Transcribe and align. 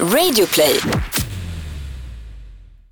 Radioplay. 0.00 0.80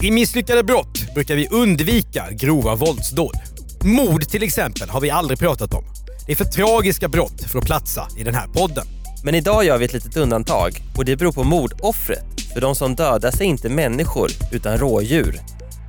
I 0.03 0.11
Misslyckade 0.11 0.65
brott 0.65 1.15
brukar 1.15 1.37
vi 1.37 1.49
undvika 1.49 2.27
grova 2.31 2.75
våldsdåd. 2.75 3.37
Mord 3.85 4.23
till 4.23 4.43
exempel 4.43 4.89
har 4.91 5.01
vi 5.01 5.11
aldrig 5.11 5.39
pratat 5.39 5.75
om. 5.75 5.85
Det 6.27 6.33
är 6.33 6.37
för 6.37 6.45
tragiska 6.45 7.09
brott 7.09 7.43
för 7.53 7.59
att 7.59 7.65
platsa 7.65 8.09
i 8.19 8.25
den 8.25 8.35
här 8.35 8.47
podden. 8.49 8.87
Men 9.25 9.35
idag 9.35 9.65
gör 9.65 9.79
vi 9.79 9.85
ett 9.85 9.93
litet 9.93 10.17
undantag 10.17 10.83
och 10.97 11.05
det 11.05 11.17
beror 11.17 11.33
på 11.33 11.45
mordoffret. 11.45 12.25
För 12.53 12.61
de 12.61 12.75
som 12.75 12.95
dödas 12.95 13.41
är 13.41 13.45
inte 13.45 13.69
människor 13.69 14.31
utan 14.53 14.79
rådjur. 14.79 15.41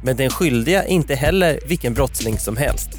Men 0.04 0.18
den 0.18 0.30
skyldiga 0.30 0.84
är 0.84 0.88
inte 0.88 1.16
heller 1.16 1.59
vilken 1.68 1.93
brottsling 1.93 2.39
som 2.39 2.57
helst. 2.57 2.89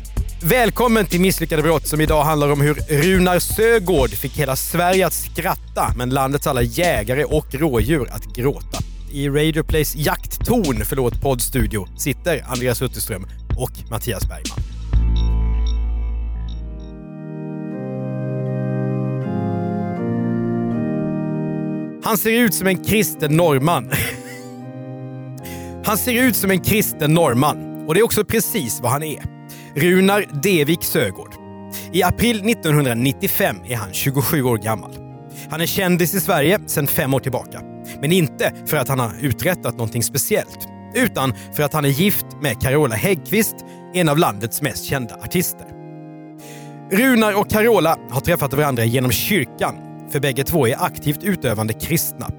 Välkommen 0.46 1.06
till 1.06 1.20
Misslyckade 1.20 1.62
brott 1.62 1.86
som 1.86 2.00
idag 2.00 2.24
handlar 2.24 2.52
om 2.52 2.60
hur 2.60 2.74
Runar 2.74 3.38
Sögård 3.38 4.10
fick 4.10 4.38
hela 4.38 4.56
Sverige 4.56 5.06
att 5.06 5.12
skratta 5.12 5.92
men 5.96 6.10
landets 6.10 6.46
alla 6.46 6.62
jägare 6.62 7.24
och 7.24 7.54
rådjur 7.54 8.08
att 8.10 8.36
gråta. 8.36 8.78
I 9.12 9.28
Radio 9.28 9.62
Plays 9.62 9.96
jakttorn, 9.96 10.84
förlåt 10.84 11.20
poddstudio, 11.20 11.98
sitter 11.98 12.44
Andreas 12.48 12.82
Utterström 12.82 13.26
och 13.58 13.70
Mattias 13.90 14.22
Bergman. 14.28 14.58
Han 22.04 22.18
ser 22.18 22.30
ut 22.30 22.54
som 22.54 22.66
en 22.66 22.84
kristen 22.84 23.36
norrman. 23.36 23.92
Han 25.84 25.98
ser 25.98 26.22
ut 26.22 26.36
som 26.36 26.50
en 26.50 26.60
kristen 26.60 27.14
norrman 27.14 27.86
och 27.86 27.94
det 27.94 28.00
är 28.00 28.04
också 28.04 28.24
precis 28.24 28.80
vad 28.80 28.92
han 28.92 29.02
är. 29.02 29.33
Runar 29.76 30.24
Devik 30.42 30.84
Sögård. 30.84 31.34
I 31.92 32.02
april 32.02 32.50
1995 32.50 33.56
är 33.66 33.76
han 33.76 33.92
27 33.92 34.42
år 34.42 34.58
gammal. 34.58 34.94
Han 35.50 35.60
är 35.60 35.66
kändis 35.66 36.14
i 36.14 36.20
Sverige 36.20 36.58
sedan 36.66 36.86
fem 36.86 37.14
år 37.14 37.20
tillbaka. 37.20 37.60
Men 38.00 38.12
inte 38.12 38.52
för 38.66 38.76
att 38.76 38.88
han 38.88 39.00
har 39.00 39.12
uträttat 39.20 39.72
någonting 39.72 40.02
speciellt, 40.02 40.68
utan 40.94 41.34
för 41.52 41.62
att 41.62 41.72
han 41.72 41.84
är 41.84 41.88
gift 41.88 42.26
med 42.42 42.60
Carola 42.60 42.94
Häggkvist, 42.94 43.54
en 43.94 44.08
av 44.08 44.18
landets 44.18 44.62
mest 44.62 44.84
kända 44.84 45.14
artister. 45.14 45.66
Runar 46.90 47.40
och 47.40 47.50
Carola 47.50 47.98
har 48.10 48.20
träffat 48.20 48.54
varandra 48.54 48.84
genom 48.84 49.10
kyrkan, 49.10 49.74
för 50.10 50.20
bägge 50.20 50.44
två 50.44 50.66
är 50.68 50.84
aktivt 50.84 51.24
utövande 51.24 51.72
kristna. 51.72 52.30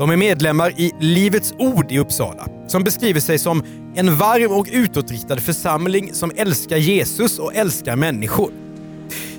De 0.00 0.10
är 0.10 0.16
medlemmar 0.16 0.80
i 0.80 0.92
Livets 1.00 1.54
Ord 1.58 1.92
i 1.92 1.98
Uppsala, 1.98 2.48
som 2.66 2.84
beskriver 2.84 3.20
sig 3.20 3.38
som 3.38 3.64
en 3.94 4.16
varm 4.16 4.52
och 4.52 4.66
utåtriktad 4.72 5.36
församling 5.36 6.14
som 6.14 6.32
älskar 6.36 6.76
Jesus 6.76 7.38
och 7.38 7.54
älskar 7.54 7.96
människor. 7.96 8.52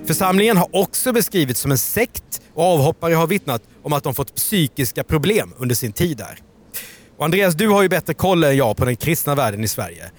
Församlingen 0.05 0.57
har 0.57 0.67
också 0.71 1.13
beskrivits 1.13 1.59
som 1.59 1.71
en 1.71 1.77
sekt 1.77 2.41
och 2.53 2.63
avhoppare 2.63 3.13
har 3.13 3.27
vittnat 3.27 3.61
om 3.83 3.93
att 3.93 4.03
de 4.03 4.13
fått 4.13 4.35
psykiska 4.35 5.03
problem 5.03 5.53
under 5.57 5.75
sin 5.75 5.91
tid 5.91 6.17
där. 6.17 6.39
Och 7.17 7.25
Andreas, 7.25 7.55
du 7.55 7.67
har 7.67 7.81
ju 7.81 7.89
bättre 7.89 8.13
koll 8.13 8.43
än 8.43 8.57
jag 8.57 8.77
på 8.77 8.85
den 8.85 8.95
kristna 8.95 9.35
världen 9.35 9.63
i 9.63 9.67
Sverige. 9.67 10.11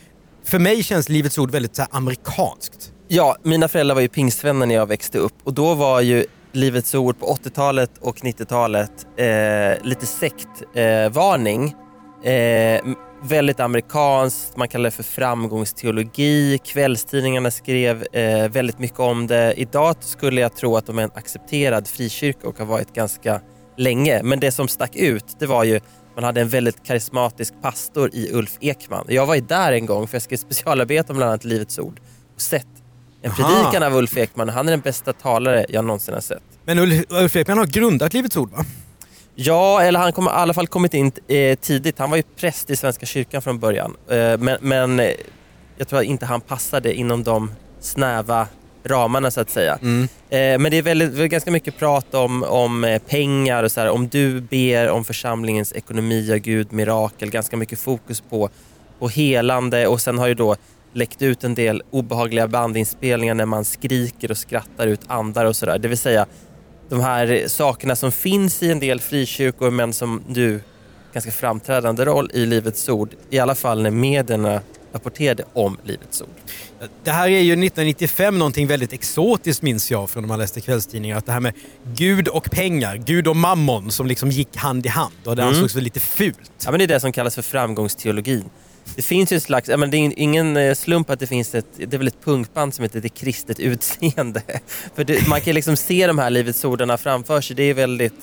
För 0.45 0.59
mig 0.59 0.83
känns 0.83 1.09
Livets 1.09 1.39
Ord 1.39 1.51
väldigt 1.51 1.77
så 1.77 1.83
amerikanskt. 1.91 2.93
Ja, 3.09 3.37
mina 3.43 3.69
föräldrar 3.69 3.95
var 3.95 4.03
ju 4.03 4.09
pingstvänner 4.09 4.67
när 4.67 4.75
jag 4.75 4.87
växte 4.87 5.19
upp 5.19 5.35
och 5.45 5.55
då 5.55 5.75
var 5.75 6.01
ju 6.01 6.27
Livets 6.53 6.95
Ord 6.95 7.19
på 7.19 7.27
80-talet 7.27 7.91
och 8.01 8.17
90-talet 8.17 9.07
eh, 9.17 9.87
lite 9.87 10.07
sektvarning. 10.07 11.75
Eh, 12.25 12.33
eh, 12.33 12.81
väldigt 13.23 13.61
amerikanskt, 13.61 14.57
man 14.57 14.69
kallar 14.69 14.85
det 14.85 14.91
för 14.91 15.03
framgångsteologi. 15.03 16.59
Kvällstidningarna 16.65 17.51
skrev 17.51 18.07
eh, 18.13 18.49
väldigt 18.49 18.79
mycket 18.79 19.01
om 19.01 19.27
det. 19.27 19.55
Idag 19.57 19.97
skulle 20.01 20.41
jag 20.41 20.57
tro 20.57 20.77
att 20.77 20.87
de 20.87 20.99
är 20.99 21.03
en 21.03 21.11
accepterad 21.15 21.89
frikyrka 21.89 22.49
och 22.49 22.59
har 22.59 22.67
varit 22.67 22.95
ganska 22.95 23.41
länge. 23.77 24.23
Men 24.23 24.41
det 24.41 24.53
som 24.53 24.69
stack 24.69 24.97
ut, 24.97 25.25
det 25.39 25.47
var 25.47 25.65
ju 25.65 25.81
man 26.15 26.25
hade 26.25 26.41
en 26.41 26.49
väldigt 26.49 26.87
karismatisk 26.87 27.55
pastor 27.63 28.11
i 28.13 28.33
Ulf 28.33 28.59
Ekman. 28.61 29.05
Jag 29.09 29.27
var 29.27 29.35
ju 29.35 29.41
där 29.41 29.73
en 29.73 29.87
gång 29.87 30.07
för 30.07 30.15
jag 30.15 30.23
skrev 30.23 30.37
specialarbete 30.37 31.13
om 31.13 31.17
bland 31.17 31.31
annat 31.31 31.45
Livets 31.45 31.79
Ord 31.79 32.01
och 32.35 32.41
sett 32.41 32.67
en 33.23 33.31
Aha. 33.31 33.49
predikan 33.49 33.83
av 33.83 33.97
Ulf 33.97 34.17
Ekman. 34.17 34.49
Han 34.49 34.69
är 34.69 34.73
den 34.73 34.81
bästa 34.81 35.13
talare 35.13 35.67
jag 35.69 35.85
någonsin 35.85 36.15
har 36.15 36.21
sett. 36.21 36.52
Men 36.65 36.79
Ulf 37.09 37.37
Ekman 37.37 37.59
har 37.59 37.67
grundat 37.67 38.15
Livets 38.15 38.37
Ord 38.37 38.51
va? 38.51 38.65
Ja, 39.35 39.83
eller 39.83 40.01
han 40.01 40.13
kom 40.13 40.25
i 40.25 40.31
alla 40.31 40.55
fall 40.55 40.67
kommit 40.67 40.95
in 40.95 41.13
eh, 41.29 41.59
tidigt. 41.59 41.99
Han 41.99 42.11
var 42.11 42.17
ju 42.17 42.23
präst 42.37 42.71
i 42.71 42.77
Svenska 42.77 43.07
kyrkan 43.07 43.43
från 43.43 43.59
början. 43.59 43.97
Eh, 44.09 44.39
men, 44.39 44.59
men 44.61 45.01
eh, 45.01 45.11
jag 45.77 45.89
tror 45.89 46.03
inte 46.03 46.27
han 46.27 46.41
passade 46.41 46.95
inom 46.95 47.23
de 47.23 47.51
snäva 47.81 48.47
ramarna 48.85 49.31
så 49.31 49.41
att 49.41 49.51
säga. 49.51 49.79
Mm. 49.83 50.03
Eh, 50.03 50.59
men 50.59 50.71
det 50.71 50.77
är 50.77 50.83
väldigt, 50.83 51.31
ganska 51.31 51.51
mycket 51.51 51.79
prat 51.79 52.15
om, 52.15 52.43
om 52.43 52.85
eh, 52.85 53.03
pengar 53.03 53.63
och 53.63 53.73
så 53.73 53.81
här. 53.81 53.91
Om 53.91 54.09
du 54.09 54.41
ber 54.41 54.91
om 54.91 55.05
församlingens 55.05 55.73
ekonomi, 55.73 56.21
gör 56.21 56.37
Gud 56.37 56.73
mirakel. 56.73 57.31
Ganska 57.31 57.57
mycket 57.57 57.79
fokus 57.79 58.21
på, 58.21 58.51
på 58.99 59.09
helande 59.09 59.87
och 59.87 60.01
sen 60.01 60.19
har 60.19 60.27
ju 60.27 60.35
då 60.35 60.57
läckt 60.93 61.23
ut 61.23 61.45
en 61.45 61.55
del 61.55 61.83
obehagliga 61.91 62.49
bandinspelningar 62.49 63.35
när 63.35 63.47
man 63.47 63.65
skriker 63.65 64.31
och 64.31 64.39
skrattar 64.39 64.87
ut 64.87 65.01
andar 65.07 65.45
och 65.45 65.57
sådär. 65.57 65.79
Det 65.79 65.89
vill 65.89 65.99
säga 65.99 66.27
de 66.93 67.01
här 67.01 67.45
sakerna 67.49 67.97
som 67.97 68.13
finns 68.13 68.63
i 68.63 68.71
en 68.71 68.81
del 68.81 69.01
frikyrkor 69.01 69.71
men 69.71 69.93
som 69.93 70.23
du 70.29 70.61
ganska 71.13 71.31
framträdande 71.33 72.05
roll 72.05 72.31
i 72.35 72.47
Livets 72.47 72.89
Ord. 72.89 73.11
I 73.31 73.39
alla 73.39 73.55
fall 73.55 73.83
när 73.83 73.91
medierna 73.91 74.61
rapporterade 74.93 75.45
om 75.53 75.77
Livets 75.85 76.21
Ord. 76.23 76.29
Det 77.05 77.11
här 77.11 77.25
är 77.25 77.29
ju 77.41 77.53
1995 77.53 78.39
någonting 78.39 78.67
väldigt 78.67 78.93
exotiskt 78.93 79.63
minns 79.63 79.91
jag 79.91 80.11
från 80.11 80.23
när 80.23 80.29
man 80.29 80.39
läste 80.39 80.61
kvällstidningar. 80.61 81.17
Att 81.19 81.27
det 81.27 81.33
här 81.33 81.41
med 81.41 81.55
Gud 81.95 82.29
och 82.29 82.51
pengar, 82.51 82.97
Gud 82.97 83.29
och 83.29 83.37
mammon 83.37 83.91
som 83.91 84.07
liksom 84.07 84.31
gick 84.31 84.57
hand 84.57 84.87
i 84.87 84.89
hand 84.89 85.15
och 85.25 85.37
det 85.37 85.43
Mm. 85.43 85.55
ansågs 85.55 85.75
lite 85.75 86.01
fult. 86.01 86.51
Ja, 86.65 86.71
men 86.71 86.79
det 86.79 86.85
är 86.85 86.89
det 86.89 87.01
som 87.01 87.13
kallas 87.13 87.35
för 87.35 87.43
framgångsteologin. 87.43 88.45
Det 88.97 89.03
finns 89.03 89.33
ju 89.33 89.37
ett 89.37 89.43
slags, 89.43 89.69
men 89.69 89.91
det 89.91 89.97
är 89.97 90.19
ingen 90.19 90.57
eh, 90.57 90.75
slump 90.75 91.11
att 91.11 91.21
det 91.21 91.27
finns 91.27 91.55
ett, 91.55 91.67
det 91.77 91.95
är 91.95 91.99
väl 91.99 92.07
ett 92.07 92.25
punkband 92.25 92.75
som 92.75 92.83
heter 92.83 93.01
Det 93.01 93.09
kristet 93.09 93.61
utseende. 93.61 94.43
För 94.95 95.05
det, 95.05 95.29
man 95.29 95.41
kan 95.41 95.55
liksom 95.55 95.77
se 95.77 96.07
de 96.07 96.19
här 96.19 96.31
Livets 96.31 96.65
ordarna 96.65 96.99
framför 96.99 97.41
sig. 97.41 97.57
Det 97.57 97.63
är 97.63 97.75
väldigt, 97.75 98.15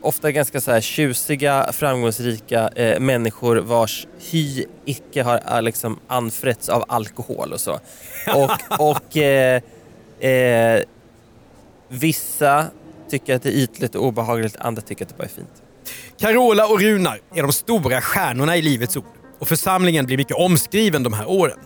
ofta 0.00 0.32
ganska 0.32 0.60
så 0.60 0.72
här 0.72 0.80
tjusiga, 0.80 1.72
framgångsrika 1.72 2.68
eh, 2.68 3.00
människor 3.00 3.56
vars 3.56 4.06
hy 4.30 4.64
icke 4.84 5.22
har 5.22 5.40
eh, 5.56 5.62
liksom 5.62 5.98
anfrätts 6.06 6.68
av 6.68 6.84
alkohol 6.88 7.52
och 7.52 7.60
så. 7.60 7.80
Och, 8.34 8.80
och 8.80 9.16
eh, 9.16 9.62
eh, 10.20 10.82
vissa 11.88 12.66
tycker 13.10 13.34
att 13.34 13.42
det 13.42 13.48
är 13.48 13.58
ytligt 13.58 13.94
och 13.94 14.06
obehagligt, 14.06 14.56
andra 14.56 14.82
tycker 14.82 15.04
att 15.04 15.08
det 15.08 15.16
bara 15.16 15.24
är 15.24 15.28
fint. 15.28 15.62
Carola 16.18 16.66
och 16.66 16.80
Runar 16.80 17.20
är 17.34 17.42
de 17.42 17.52
stora 17.52 18.00
stjärnorna 18.00 18.56
i 18.56 18.62
Livets 18.62 18.96
Ord 18.96 19.04
och 19.38 19.48
församlingen 19.48 20.06
blir 20.06 20.16
mycket 20.16 20.36
omskriven 20.36 21.02
de 21.02 21.12
här 21.12 21.28
åren. 21.28 21.58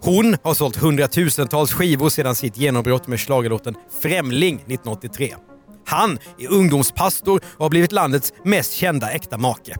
Hon 0.00 0.36
har 0.42 0.54
sålt 0.54 0.76
hundratusentals 0.76 1.72
skivor 1.72 2.08
sedan 2.08 2.34
sitt 2.34 2.56
genombrott 2.56 3.06
med 3.06 3.20
schlagerlåten 3.20 3.74
Främling 4.02 4.54
1983. 4.54 5.34
Han 5.86 6.18
är 6.38 6.52
ungdomspastor 6.52 7.40
och 7.56 7.64
har 7.64 7.70
blivit 7.70 7.92
landets 7.92 8.32
mest 8.44 8.72
kända 8.72 9.10
äkta 9.10 9.38
make. 9.38 9.76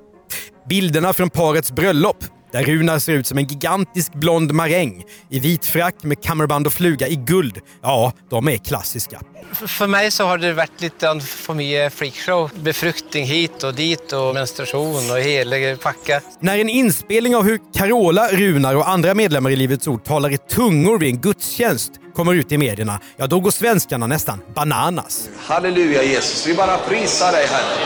Bilderna 0.69 1.13
från 1.13 1.31
parets 1.31 1.73
bröllop, 1.73 2.25
där 2.57 2.65
Runar 2.65 2.99
ser 2.99 3.13
ut 3.13 3.27
som 3.27 3.39
en 3.39 3.45
gigantisk 3.45 4.13
blond 4.13 4.53
maräng 4.53 5.05
i 5.31 5.39
vit 5.39 5.67
frack 5.67 5.95
med 6.03 6.23
kammerband 6.23 6.67
och 6.67 6.73
fluga 6.73 7.09
i 7.09 7.17
guld, 7.17 7.59
ja, 7.83 8.13
de 8.31 8.49
är 8.49 8.57
klassiska. 8.57 9.21
For 9.53 9.87
meg 9.87 10.13
så 10.13 10.25
har 10.25 10.39
det 10.39 10.69
litt 10.81 11.01
grann 11.01 11.21
for 11.21 11.55
mye 11.55 11.91
freakshow. 11.91 12.51
Befruktning 12.65 13.27
hit 13.27 13.65
og 13.65 13.77
dit 13.77 14.13
og 14.17 14.35
menstruasjon 14.35 15.11
og 15.13 15.21
hele 15.23 15.77
pakka. 15.77 16.21
När 16.41 16.59
en 16.59 16.69
inspelning 16.69 17.37
av 17.37 17.45
hur 17.45 17.61
Carola, 17.75 18.29
Runar 18.29 18.75
och 18.75 18.89
andra 18.89 19.15
medlemmar 19.15 19.51
i 19.51 19.57
Livets 19.57 19.89
Ord 19.89 20.05
talar 20.05 20.33
i 20.33 20.39
tungor 20.39 20.99
vid 20.99 21.09
en 21.09 21.21
gudstjänst 21.21 21.93
kommer 22.15 22.35
ut 22.35 22.53
i 22.53 22.59
medierna, 22.59 23.01
ja 23.17 23.27
då 23.27 23.41
går 23.41 23.51
svenskarna 23.51 24.07
nästan 24.07 24.41
bananas. 24.55 25.29
Halleluja 25.39 26.03
Jesus, 26.03 26.47
vi 26.47 26.55
bara 26.55 26.79
prisar 26.79 27.33
dig 27.33 27.47
Herre. 27.47 27.77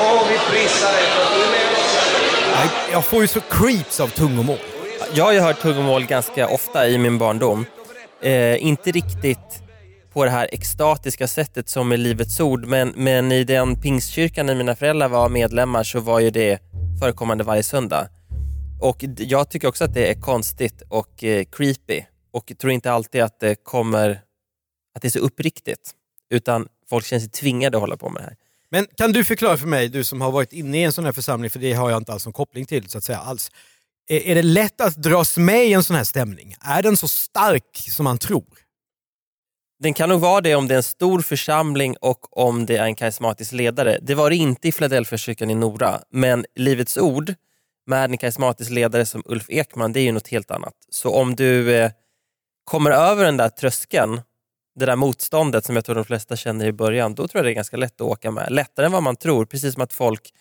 Åh, 0.00 0.22
vi 0.30 0.38
prisar 0.38 0.92
dig 0.92 1.02
för 1.02 1.22
att 1.22 1.34
du 1.34 1.42
är 1.42 1.50
med. 1.50 1.65
Jag, 2.62 2.70
jag 2.92 3.04
får 3.04 3.22
ju 3.22 3.28
så 3.28 3.40
creeps 3.40 4.00
av 4.00 4.08
tungomål. 4.08 4.58
Jag 5.14 5.24
har 5.24 5.32
ju 5.32 5.40
hört 5.40 5.60
tungomål 5.60 6.06
ganska 6.06 6.48
ofta 6.48 6.88
i 6.88 6.98
min 6.98 7.18
barndom. 7.18 7.64
Eh, 8.22 8.66
inte 8.66 8.90
riktigt 8.90 9.62
på 10.12 10.24
det 10.24 10.30
här 10.30 10.48
extatiska 10.52 11.28
sättet 11.28 11.68
som 11.68 11.92
i 11.92 11.96
Livets 11.96 12.40
Ord, 12.40 12.66
men, 12.66 12.92
men 12.96 13.32
i 13.32 13.44
den 13.44 13.80
pingstkyrkan 13.80 14.46
där 14.46 14.54
mina 14.54 14.76
föräldrar 14.76 15.08
var 15.08 15.28
medlemmar 15.28 15.84
så 15.84 16.00
var 16.00 16.20
ju 16.20 16.30
det 16.30 16.58
förekommande 17.00 17.44
varje 17.44 17.62
söndag. 17.62 18.08
Och 18.80 19.04
jag 19.18 19.50
tycker 19.50 19.68
också 19.68 19.84
att 19.84 19.94
det 19.94 20.10
är 20.10 20.20
konstigt 20.20 20.82
och 20.88 21.24
eh, 21.24 21.44
creepy 21.52 22.02
och 22.32 22.52
tror 22.60 22.72
inte 22.72 22.92
alltid 22.92 23.22
att 23.22 23.40
det 23.40 23.54
kommer, 23.64 24.10
att 24.94 25.02
det 25.02 25.08
är 25.08 25.10
så 25.10 25.18
uppriktigt. 25.18 25.90
Utan 26.30 26.68
folk 26.90 27.06
känner 27.06 27.20
sig 27.20 27.30
tvingade 27.30 27.76
att 27.76 27.80
hålla 27.80 27.96
på 27.96 28.10
med 28.10 28.22
det 28.22 28.26
här. 28.26 28.36
Men 28.76 28.86
kan 28.96 29.12
du 29.12 29.24
förklara 29.24 29.56
för 29.56 29.66
mig, 29.66 29.88
du 29.88 30.04
som 30.04 30.20
har 30.20 30.30
varit 30.30 30.52
inne 30.52 30.78
i 30.78 30.84
en 30.84 30.92
sån 30.92 31.04
här 31.04 31.12
församling, 31.12 31.50
för 31.50 31.58
det 31.58 31.72
har 31.72 31.90
jag 31.90 31.96
inte 31.96 32.12
alls 32.12 32.26
någon 32.26 32.32
koppling 32.32 32.66
till 32.66 32.88
så 32.88 32.98
att 32.98 33.04
säga 33.04 33.18
alls. 33.18 33.50
Är, 34.08 34.34
det 34.34 34.42
lätt 34.42 34.80
att 34.80 34.96
dras 34.96 35.36
med 35.36 35.66
i 35.66 35.72
en 35.72 35.84
sån 35.84 35.96
här 35.96 36.04
stämning? 36.04 36.54
Är 36.60 36.82
den 36.82 36.96
så 36.96 37.08
stark 37.08 37.76
som 37.90 38.04
man 38.04 38.18
tror? 38.18 38.44
Den 39.82 39.94
kan 39.94 40.08
nog 40.08 40.20
vara 40.20 40.40
det 40.40 40.54
om 40.54 40.68
det 40.68 40.74
är 40.74 40.76
en 40.76 40.82
stor 40.82 41.20
församling 41.20 41.96
och 42.00 42.38
om 42.38 42.66
det 42.66 42.76
är 42.76 42.84
en 42.84 42.94
karismatisk 42.94 43.52
ledare. 43.52 43.98
Det 44.02 44.14
var 44.14 44.30
det 44.30 44.36
inte 44.36 44.68
i 44.68 44.72
Philadelphia-kyrkan 44.72 45.50
i 45.50 45.54
Nora, 45.54 46.00
men 46.10 46.44
Livets 46.54 46.96
Ord 46.96 47.34
med 47.86 48.10
en 48.10 48.18
karismatisk 48.18 48.70
ledare 48.70 49.06
som 49.06 49.22
Ulf 49.24 49.50
Ekman, 49.50 49.92
det 49.92 50.00
är 50.00 50.04
ju 50.04 50.12
något 50.12 50.28
helt 50.28 50.50
annat. 50.50 50.74
Så 50.90 51.14
om 51.14 51.36
du 51.36 51.74
eh, 51.74 51.90
kommer 52.64 52.90
över 52.90 53.24
den 53.24 53.36
där 53.36 53.48
tröskeln, 53.48 54.20
det 54.76 54.86
där 54.86 54.96
motståndet 54.96 55.64
som 55.64 55.74
jag 55.76 55.84
tror 55.84 55.94
de 55.94 56.04
flesta 56.04 56.36
känner 56.36 56.66
i 56.66 56.72
början, 56.72 57.14
då 57.14 57.28
tror 57.28 57.38
jag 57.38 57.44
det 57.46 57.52
är 57.52 57.54
ganska 57.54 57.76
lätt 57.76 57.94
att 57.94 58.00
åka 58.00 58.30
med. 58.30 58.52
Lättare 58.52 58.86
än 58.86 58.92
vad 58.92 59.02
man 59.02 59.16
tror, 59.16 59.44
precis 59.44 59.74
som 59.74 59.82
att 59.82 59.92
folk 59.92 60.32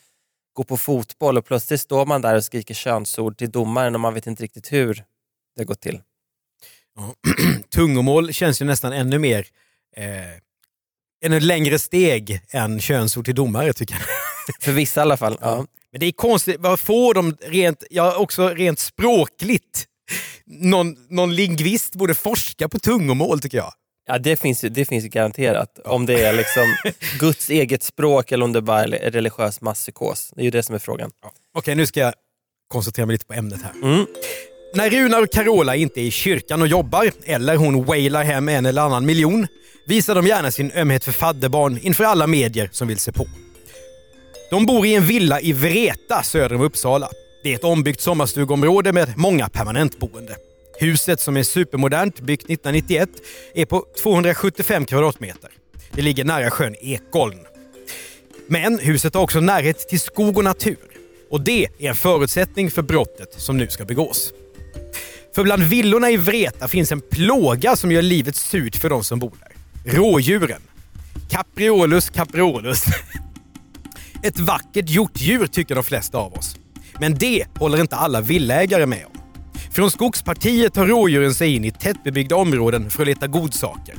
går 0.53 0.63
på 0.63 0.77
fotboll 0.77 1.37
och 1.37 1.45
plötsligt 1.45 1.81
står 1.81 2.05
man 2.05 2.21
där 2.21 2.35
och 2.35 2.43
skriker 2.43 2.73
könsord 2.73 3.37
till 3.37 3.51
domaren 3.51 3.95
och 3.95 4.01
man 4.01 4.13
vet 4.13 4.27
inte 4.27 4.43
riktigt 4.43 4.71
hur 4.71 4.93
det 5.55 5.61
har 5.61 5.65
gått 5.65 5.81
till. 5.81 6.01
Tungomål 7.69 8.33
känns 8.33 8.61
ju 8.61 8.65
nästan 8.65 8.93
ännu 8.93 9.19
mer 9.19 9.47
eh, 9.95 10.05
ännu 11.25 11.39
längre 11.39 11.79
steg 11.79 12.41
än 12.49 12.79
könsord 12.79 13.25
till 13.25 13.35
domare 13.35 13.73
tycker 13.73 13.95
jag. 13.95 14.03
För 14.61 14.71
vissa 14.71 14.99
i 14.99 15.03
alla 15.03 15.17
fall. 15.17 15.37
Ja. 15.41 15.65
Men 15.91 15.99
det 15.99 16.05
är 16.05 16.11
konstigt, 16.11 16.55
vad 16.59 16.79
får 16.79 17.13
de 17.13 17.37
rent, 17.41 17.83
ja 17.89 18.17
också 18.17 18.49
rent 18.49 18.79
språkligt? 18.79 19.85
Någon, 20.45 20.95
någon 21.09 21.35
lingvist 21.35 21.95
borde 21.95 22.15
forska 22.15 22.69
på 22.69 22.79
tungomål 22.79 23.39
tycker 23.39 23.57
jag. 23.57 23.73
Ja, 24.07 24.17
det 24.17 24.35
finns, 24.35 24.63
ju- 24.63 24.69
det 24.69 24.85
finns 24.85 25.03
ju 25.05 25.07
garanterat. 25.09 25.79
Om 25.85 26.05
det 26.05 26.23
är 26.23 26.33
liksom 26.33 26.75
Guds 27.19 27.49
eget 27.49 27.83
språk 27.83 28.31
eller 28.31 28.45
om 28.45 28.53
det 28.53 28.61
bara 28.61 28.83
är 28.83 29.11
religiös 29.11 29.61
masspsykos. 29.61 30.31
Det 30.35 30.41
är 30.41 30.45
ju 30.45 30.51
det 30.51 30.63
som 30.63 30.75
är 30.75 30.79
frågan. 30.79 31.11
Okej, 31.57 31.75
nu 31.75 31.85
ska 31.85 31.99
jag 31.99 32.13
koncentrera 32.67 33.05
mig 33.05 33.13
lite 33.13 33.25
på 33.25 33.33
ämnet 33.33 33.59
här. 33.63 33.71
Mm. 33.89 34.05
När 34.75 34.89
Runar 34.89 35.21
och 35.21 35.31
Carola 35.31 35.75
inte 35.75 36.01
är 36.01 36.03
i 36.03 36.11
kyrkan 36.11 36.61
och 36.61 36.67
jobbar, 36.67 37.11
eller 37.25 37.55
hon 37.55 37.85
wailar 37.85 38.23
hem 38.23 38.49
en 38.49 38.65
eller 38.65 38.81
annan 38.81 39.05
miljon, 39.05 39.47
visar 39.87 40.15
de 40.15 40.27
gärna 40.27 40.51
sin 40.51 40.71
ömhet 40.75 41.03
för 41.03 41.11
fadderbarn 41.11 41.79
inför 41.81 42.03
alla 42.03 42.27
medier 42.27 42.69
som 42.71 42.87
vill 42.87 42.97
se 42.99 43.11
på. 43.11 43.27
De 44.49 44.65
bor 44.65 44.85
i 44.85 44.95
en 44.95 45.07
villa 45.07 45.41
i 45.41 45.53
Vreta 45.53 46.23
söder 46.23 46.55
om 46.55 46.61
Uppsala. 46.61 47.09
Det 47.43 47.51
är 47.51 47.55
ett 47.55 47.63
ombyggt 47.63 48.01
sommarstugområde 48.01 48.91
med 48.91 49.17
många 49.17 49.49
permanentboende. 49.49 50.35
Huset 50.79 51.19
som 51.19 51.37
är 51.37 51.43
supermodernt, 51.43 52.19
byggt 52.19 52.43
1991, 52.43 53.09
är 53.53 53.65
på 53.65 53.85
275 54.01 54.85
kvadratmeter. 54.85 55.49
Det 55.91 56.01
ligger 56.01 56.25
nära 56.25 56.51
sjön 56.51 56.75
Ekholm. 56.81 57.39
Men 58.47 58.79
huset 58.79 59.13
har 59.13 59.21
också 59.21 59.39
närhet 59.39 59.89
till 59.89 59.99
skog 59.99 60.37
och 60.37 60.43
natur. 60.43 60.77
Och 61.29 61.41
det 61.41 61.65
är 61.65 61.89
en 61.89 61.95
förutsättning 61.95 62.71
för 62.71 62.81
brottet 62.81 63.33
som 63.37 63.57
nu 63.57 63.67
ska 63.67 63.85
begås. 63.85 64.33
För 65.35 65.43
bland 65.43 65.63
villorna 65.63 66.11
i 66.11 66.17
Vreta 66.17 66.67
finns 66.67 66.91
en 66.91 67.01
plåga 67.01 67.75
som 67.75 67.91
gör 67.91 68.01
livet 68.01 68.35
surt 68.35 68.75
för 68.75 68.89
de 68.89 69.03
som 69.03 69.19
bor 69.19 69.33
där. 69.39 69.95
Rådjuren. 69.97 70.61
Capriolus 71.29 72.09
capriolus. 72.09 72.83
Ett 74.23 74.39
vackert 74.39 74.89
hjortdjur 74.89 75.47
tycker 75.47 75.75
de 75.75 75.83
flesta 75.83 76.17
av 76.17 76.33
oss. 76.33 76.55
Men 76.99 77.15
det 77.15 77.45
håller 77.55 77.81
inte 77.81 77.95
alla 77.95 78.21
villägare 78.21 78.85
med 78.85 79.05
om. 79.05 79.14
Från 79.75 79.91
skogspartiet 79.91 80.73
tar 80.73 80.85
rådjuren 80.85 81.33
sig 81.33 81.55
in 81.55 81.65
i 81.65 81.71
tättbebyggda 81.71 82.35
områden 82.35 82.89
för 82.89 83.01
att 83.03 83.07
leta 83.07 83.27
godsaker. 83.27 83.95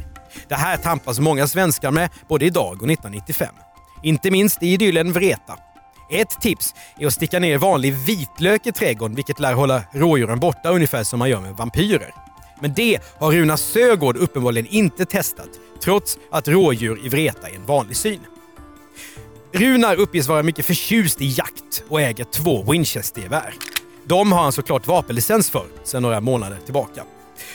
Det 0.48 0.54
här 0.54 0.76
tampas 0.76 1.18
många 1.18 1.46
svenskar 1.46 1.90
med 1.90 2.10
både 2.28 2.46
idag 2.46 2.82
och 2.82 2.90
1995. 2.90 3.54
Inte 4.02 4.30
minst 4.30 4.62
i 4.62 4.66
idyllen 4.66 5.12
Vreta. 5.12 5.56
Ett 6.10 6.40
tips 6.40 6.74
är 6.98 7.06
att 7.06 7.12
sticka 7.12 7.38
ner 7.38 7.58
vanlig 7.58 7.94
vitlök 7.94 8.66
i 8.66 8.72
trädgården 8.72 9.14
vilket 9.16 9.40
lär 9.40 9.54
hålla 9.54 9.82
rådjuren 9.92 10.40
borta 10.40 10.68
ungefär 10.68 11.04
som 11.04 11.18
man 11.18 11.30
gör 11.30 11.40
med 11.40 11.52
vampyrer. 11.52 12.14
Men 12.60 12.74
det 12.74 12.98
har 13.18 13.32
Runa 13.32 13.56
Sögård 13.56 14.16
uppenbarligen 14.16 14.66
inte 14.66 15.04
testat 15.04 15.50
trots 15.82 16.18
att 16.30 16.48
rådjur 16.48 17.06
i 17.06 17.08
Vreta 17.08 17.48
är 17.48 17.54
en 17.54 17.66
vanlig 17.66 17.96
syn. 17.96 18.20
Runar 19.52 19.96
uppges 19.96 20.28
vara 20.28 20.42
mycket 20.42 20.66
förtjust 20.66 21.20
i 21.20 21.26
jakt 21.26 21.84
och 21.88 22.00
äger 22.00 22.24
två 22.24 22.72
Winchester-gevär. 22.72 23.54
De 24.08 24.32
har 24.32 24.42
han 24.42 24.52
såklart 24.52 24.86
vapenlicens 24.86 25.50
för 25.50 25.66
sedan 25.84 26.02
några 26.02 26.20
månader 26.20 26.58
tillbaka. 26.64 27.02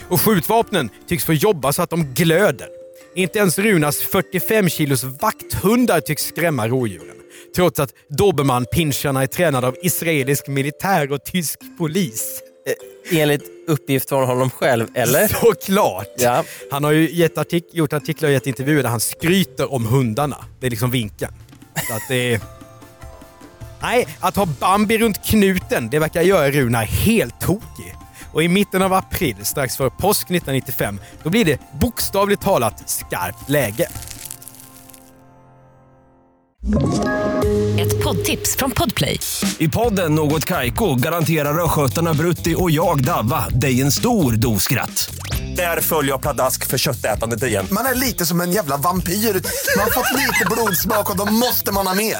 Och 0.10 0.22
skjutvapnen 0.22 0.90
tycks 1.08 1.26
få 1.26 1.34
jobba 1.34 1.74
så 1.74 1.82
att 1.82 1.90
de 1.90 2.04
glöder. 2.14 2.68
Inte 3.16 3.40
ens 3.40 3.58
Runas 3.60 3.98
45 4.02 4.70
kilos 4.70 5.04
vakthundar 5.04 6.02
tycks 6.02 6.26
skrämma 6.26 6.68
rådjuren. 6.68 7.16
Trots 7.56 7.80
att 7.80 7.94
dobermann-pinscherna 8.10 9.24
är 9.24 9.28
tränade 9.28 9.68
av 9.68 9.76
israelisk 9.84 10.48
militär 10.48 11.12
och 11.12 11.24
tysk 11.24 11.60
polis. 11.78 12.42
Enligt 13.12 13.44
uppgift 13.68 14.10
från 14.10 14.28
honom 14.28 14.50
själv, 14.50 14.88
eller? 14.94 15.28
Såklart! 15.28 16.08
Ja. 16.18 16.44
Han 16.72 16.84
har 16.84 16.92
ju 16.92 17.12
gett 17.12 17.38
artik- 17.38 17.70
gjort 17.72 17.94
artiklar 17.94 18.30
och 18.30 18.34
gett 18.34 18.48
intervjuer 18.48 18.84
där 18.84 18.90
han 18.90 19.00
skryter 19.00 19.74
om 19.74 19.86
hundarna. 19.86 20.38
Det 20.60 20.66
är 20.66 20.70
liksom 20.70 20.92
vinkeln. 20.92 21.34
Så 21.88 21.94
att 21.94 22.02
det 22.10 22.34
är... 22.34 22.40
Nej, 23.82 24.08
att 24.20 24.36
ha 24.36 24.46
Bambi 24.46 24.98
runt 24.98 25.26
knuten, 25.26 25.90
det 25.90 26.00
verkar 26.00 26.22
göra 26.22 26.52
Runar 26.52 26.84
helt 26.84 27.40
tokig. 27.40 27.96
Och 28.34 28.44
i 28.44 28.48
mitten 28.48 28.82
av 28.82 28.94
april, 28.94 29.36
strax 29.42 29.78
före 29.78 29.90
påsk 29.90 30.22
1995, 30.22 31.00
då 31.24 31.30
blir 31.30 31.46
det 31.46 31.60
bokstavligt 31.80 32.42
talat 32.42 32.90
skarpt 32.90 33.50
läge. 33.50 33.88
Ett 37.80 38.04
poddtips 38.04 38.56
från 38.56 38.72
Podplay. 38.72 39.20
I 39.58 39.70
podden 39.70 40.16
Något 40.16 40.46
Kaiko 40.46 40.96
garanterar 40.96 41.64
östgötarna 41.64 42.14
Brutti 42.14 42.56
och 42.58 42.72
jag, 42.72 43.04
Davva, 43.04 43.50
dig 43.50 43.82
en 43.82 43.92
stor 43.92 44.32
dos 44.32 44.64
skratt. 44.64 45.16
Där 45.56 45.82
följer 45.82 46.12
jag 46.12 46.22
pladask 46.22 46.68
för 46.68 46.78
köttätandet 46.78 47.44
igen. 47.44 47.68
Man 47.72 47.86
är 47.86 47.96
lite 47.96 48.26
som 48.26 48.42
en 48.42 48.52
jävla 48.52 48.78
vampyr. 48.78 49.14
Man 49.14 49.84
har 49.84 49.92
fått 49.92 50.20
lite 50.20 50.46
blodsmak 50.52 51.10
och 51.10 51.18
då 51.18 51.26
måste 51.26 51.72
man 51.72 51.88
ha 51.88 51.94
mer. 51.94 52.18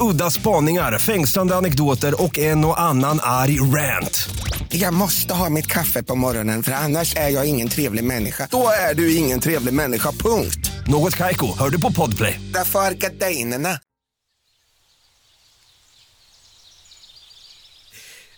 Udda 0.00 0.30
spaningar, 0.30 0.98
fängslande 0.98 1.56
anekdoter 1.56 2.22
och 2.22 2.38
en 2.38 2.64
och 2.64 2.80
annan 2.80 3.20
arg 3.22 3.60
rant. 3.60 4.28
Jag 4.68 4.94
måste 4.94 5.34
ha 5.34 5.50
mitt 5.50 5.66
kaffe 5.66 6.02
på 6.02 6.14
morgonen 6.14 6.62
för 6.62 6.72
annars 6.72 7.16
är 7.16 7.28
jag 7.28 7.46
ingen 7.46 7.68
trevlig 7.68 8.04
människa. 8.04 8.48
Då 8.50 8.68
är 8.90 8.94
du 8.94 9.16
ingen 9.16 9.40
trevlig 9.40 9.74
människa, 9.74 10.12
punkt. 10.12 10.70
Något 10.86 11.16
Kaiko, 11.16 11.58
hör 11.58 11.70
du 11.70 11.80
på 11.80 11.92
Podplay. 11.92 12.40
Därför 12.54 12.78
är 12.78 12.92
gardinerna. 12.92 13.80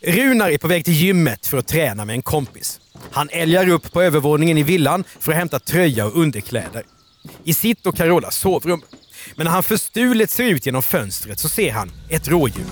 Runar 0.03 0.51
är 0.51 0.59
på 0.59 0.69
väg 0.69 0.85
till 0.85 0.95
gymmet 0.95 1.47
för 1.47 1.59
att 1.59 1.67
träna 1.67 2.05
med 2.05 2.15
en 2.15 2.23
kompis. 2.23 2.81
Han 3.11 3.29
älgar 3.33 3.69
upp 3.69 3.93
på 3.93 4.03
övervåningen 4.03 4.59
i 4.59 4.63
villan 4.63 5.05
för 5.21 5.33
att 5.33 5.39
hämta 5.39 5.59
tröja 5.59 6.07
och 6.07 6.17
underkläder. 6.17 6.83
I 7.45 7.55
sitt 7.55 7.87
och 7.87 7.97
Carolas 7.97 8.37
sovrum. 8.37 8.83
Men 9.35 9.45
när 9.45 9.53
han 9.53 9.63
förstulet 9.63 10.31
ser 10.31 10.45
ut 10.45 10.67
genom 10.67 10.83
fönstret 10.83 11.39
så 11.39 11.49
ser 11.49 11.73
han 11.73 11.91
ett 12.11 12.29
rådjur. 12.29 12.67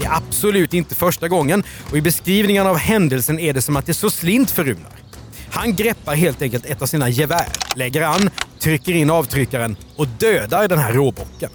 Det 0.00 0.06
är 0.06 0.16
absolut 0.16 0.74
inte 0.74 0.94
första 0.94 1.28
gången 1.28 1.62
och 1.90 1.96
i 1.96 2.02
beskrivningen 2.02 2.66
av 2.66 2.76
händelsen 2.76 3.38
är 3.38 3.52
det 3.52 3.62
som 3.62 3.76
att 3.76 3.86
det 3.86 3.94
så 3.94 4.10
slint 4.10 4.50
för 4.50 4.64
Runar. 4.64 4.92
Han 5.50 5.76
greppar 5.76 6.14
helt 6.14 6.42
enkelt 6.42 6.66
ett 6.66 6.82
av 6.82 6.86
sina 6.86 7.08
gevär, 7.08 7.46
lägger 7.76 8.02
an, 8.02 8.30
trycker 8.58 8.92
in 8.92 9.10
avtryckaren 9.10 9.76
och 9.96 10.06
dödar 10.08 10.68
den 10.68 10.78
här 10.78 10.92
råbocken. 10.92 11.50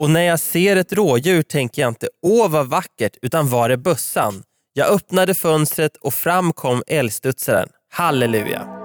Och 0.00 0.10
när 0.10 0.22
jag 0.22 0.40
ser 0.40 0.76
ett 0.76 0.92
rådjur 0.92 1.42
tänker 1.42 1.82
jag 1.82 1.90
inte 1.90 2.08
åh 2.22 2.50
vad 2.50 2.66
vackert, 2.66 3.16
utan 3.22 3.48
var 3.48 3.70
är 3.70 3.76
bössan? 3.76 4.42
Jag 4.72 4.90
öppnade 4.90 5.34
fönstret 5.34 5.96
och 5.96 6.14
fram 6.14 6.52
kom 6.52 6.82
älgstudsaren. 6.86 7.68
Halleluja. 7.92 8.79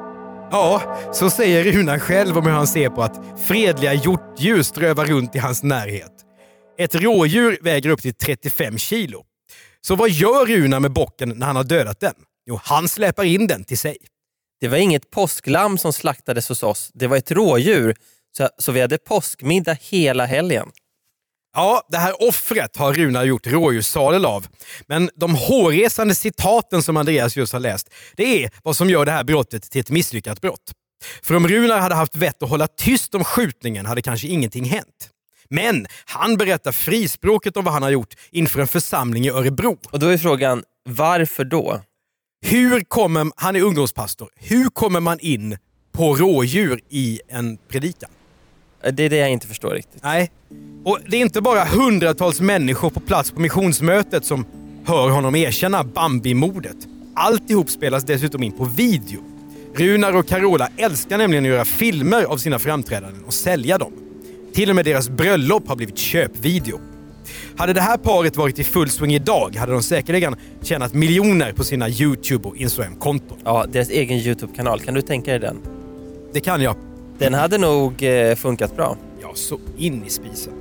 Ja, 0.52 0.98
så 1.14 1.30
säger 1.30 1.64
Runar 1.64 2.00
själv 2.00 2.38
om 2.38 2.46
hur 2.46 2.52
han 2.52 2.68
ser 2.68 2.90
på 2.90 3.04
att 3.04 3.22
fredliga 3.48 3.94
hjortdjur 3.94 4.64
strövar 4.64 5.06
runt 5.06 5.36
i 5.36 5.40
hans 5.40 5.64
närhet. 5.64 6.12
Ett 6.78 6.96
rådjur 6.96 7.58
väger 7.62 7.90
upp 7.90 8.02
till 8.02 8.14
35 8.14 8.78
kilo. 8.78 9.24
Så 9.82 9.96
vad 9.96 10.10
gör 10.10 10.46
Runar 10.46 10.80
med 10.80 10.92
bocken 10.92 11.30
när 11.30 11.48
han 11.48 11.56
har 11.56 11.64
dödat 11.64 12.00
den? 12.00 12.14
Jo, 12.46 12.60
han 12.64 12.88
släpar 12.88 13.24
in 13.24 13.48
den 13.48 13.64
till 13.64 13.78
sig. 13.78 13.98
Det 14.62 14.68
var 14.68 14.78
inget 14.78 15.12
påsklamm 15.12 15.78
som 15.78 15.94
slaktades 15.94 16.50
hos 16.50 16.64
oss, 16.64 16.92
det 16.94 17.08
var 17.08 17.18
ett 17.18 17.32
rådjur. 17.32 17.96
Så, 18.38 18.50
så 18.58 18.72
vi 18.72 18.82
hade 18.82 18.98
påskmiddag 18.98 19.78
hela 19.82 20.26
helgen. 20.26 20.72
Ja, 21.56 21.82
det 21.90 21.98
här 21.98 22.24
offret 22.28 22.76
har 22.78 22.94
Runar 22.94 23.24
gjort 23.24 23.48
rådjurssadel 23.48 24.26
av. 24.26 24.48
Men 24.88 25.10
de 25.16 25.36
hårresande 25.36 26.16
citaten 26.16 26.84
som 26.84 26.98
Andreas 26.98 27.38
just 27.38 27.54
har 27.54 27.60
läst, 27.60 27.90
det 28.16 28.44
är 28.44 28.52
vad 28.64 28.76
som 28.76 28.90
gör 28.90 29.06
det 29.06 29.12
här 29.12 29.24
brottet 29.24 29.72
till 29.72 29.82
ett 29.82 29.90
misslyckat 29.90 30.42
brott. 30.42 30.72
För 31.22 31.36
om 31.36 31.48
Runar 31.48 31.80
hade 31.80 31.96
haft 31.96 32.16
vett 32.16 32.44
att 32.44 32.50
hålla 32.50 32.68
tyst 32.68 33.16
om 33.16 33.24
skjutningen 33.24 33.86
hade 33.86 34.02
kanske 34.02 34.28
ingenting 34.28 34.66
hänt. 34.66 35.10
Men 35.50 35.88
han 36.06 36.38
berättar 36.38 36.72
frispråket 36.72 37.58
om 37.58 37.64
vad 37.64 37.74
han 37.74 37.84
har 37.84 37.90
gjort 37.90 38.14
inför 38.32 38.60
en 38.62 38.68
församling 38.68 39.26
i 39.26 39.30
Örebro. 39.30 39.78
Och 39.92 40.00
då 40.00 40.08
är 40.08 40.18
frågan, 40.18 40.64
varför 40.90 41.44
då? 41.44 41.82
Hur 42.46 42.82
kommer, 42.82 43.32
han 43.36 43.56
är 43.56 43.62
ungdomspastor, 43.62 44.30
hur 44.36 44.70
kommer 44.70 45.00
man 45.00 45.20
in 45.20 45.58
på 45.92 46.16
rådjur 46.16 46.80
i 46.90 47.22
en 47.30 47.58
predikan? 47.58 48.10
Det 48.92 49.04
är 49.04 49.10
det 49.10 49.18
jag 49.18 49.32
inte 49.32 49.48
förstår 49.48 49.70
riktigt. 49.70 50.04
Nej. 50.04 50.32
Och 50.84 51.00
det 51.08 51.18
är 51.18 51.22
inte 51.22 51.42
bara 51.42 51.64
hundratals 51.66 52.42
människor 52.42 52.90
på 52.90 53.00
plats 53.00 53.32
på 53.32 53.42
missionsmötet 53.42 54.26
som 54.26 54.46
hör 54.86 55.10
honom 55.10 55.36
erkänna 55.36 55.84
Bambi-mordet. 55.84 56.78
Alltihop 57.16 57.70
spelas 57.70 58.04
dessutom 58.04 58.44
in 58.44 58.52
på 58.52 58.66
video. 58.66 59.20
Runar 59.76 60.16
och 60.16 60.28
Carola 60.28 60.70
älskar 60.78 61.18
nämligen 61.18 61.44
att 61.44 61.50
göra 61.50 61.66
filmer 61.66 62.24
av 62.24 62.38
sina 62.38 62.60
framträdanden 62.60 63.24
och 63.24 63.34
sälja 63.34 63.78
dem. 63.78 63.94
Till 64.54 64.70
och 64.70 64.76
med 64.76 64.86
deras 64.86 65.10
bröllop 65.10 65.68
har 65.68 65.76
blivit 65.76 65.98
köpvideo. 65.98 66.80
Hade 67.58 67.74
det 67.74 67.82
här 67.82 67.98
paret 67.98 68.38
varit 68.38 68.60
i 68.60 68.64
full 68.64 68.90
swing 68.90 69.14
idag 69.14 69.56
hade 69.56 69.72
de 69.72 69.84
säkerligen 69.84 70.36
tjänat 70.62 70.94
miljoner 70.94 71.52
på 71.52 71.64
sina 71.64 71.90
YouTube 71.90 72.48
och 72.48 72.58
Instagram-konton. 72.58 73.38
Ja, 73.44 73.66
deras 73.72 73.90
egen 73.90 74.18
YouTube-kanal. 74.18 74.80
Kan 74.80 74.94
du 74.94 75.02
tänka 75.02 75.32
dig 75.32 75.40
den? 75.40 75.58
Det 76.34 76.40
kan 76.40 76.62
jag. 76.62 76.76
Den 77.18 77.34
hade 77.34 77.58
nog 77.58 78.04
eh, 78.04 78.36
funkat 78.36 78.76
bra. 78.76 78.98
Ja, 79.22 79.32
så 79.36 79.60
in 79.78 80.04
i 80.06 80.10
spisen. 80.10 80.54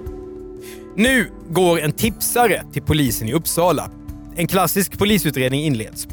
Nu 0.96 1.30
går 1.50 1.80
en 1.80 1.92
tipsare 1.92 2.62
till 2.72 2.82
polisen 2.82 3.28
i 3.28 3.32
Uppsala. 3.32 3.90
En 4.36 4.46
klassisk 4.46 4.98
polisutredning 4.98 5.64
inleds. 5.64 6.08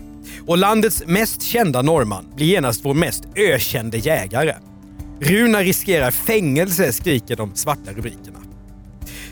Och 0.47 0.57
landets 0.57 1.03
mest 1.07 1.41
kända 1.41 1.81
norrman 1.81 2.25
blir 2.35 2.47
genast 2.47 2.85
vår 2.85 2.93
mest 2.93 3.23
ökände 3.35 3.97
jägare. 3.97 4.55
Runar 5.19 5.63
riskerar 5.63 6.11
fängelse, 6.11 6.93
skriker 6.93 7.35
de 7.35 7.55
svarta 7.55 7.91
rubrikerna. 7.91 8.39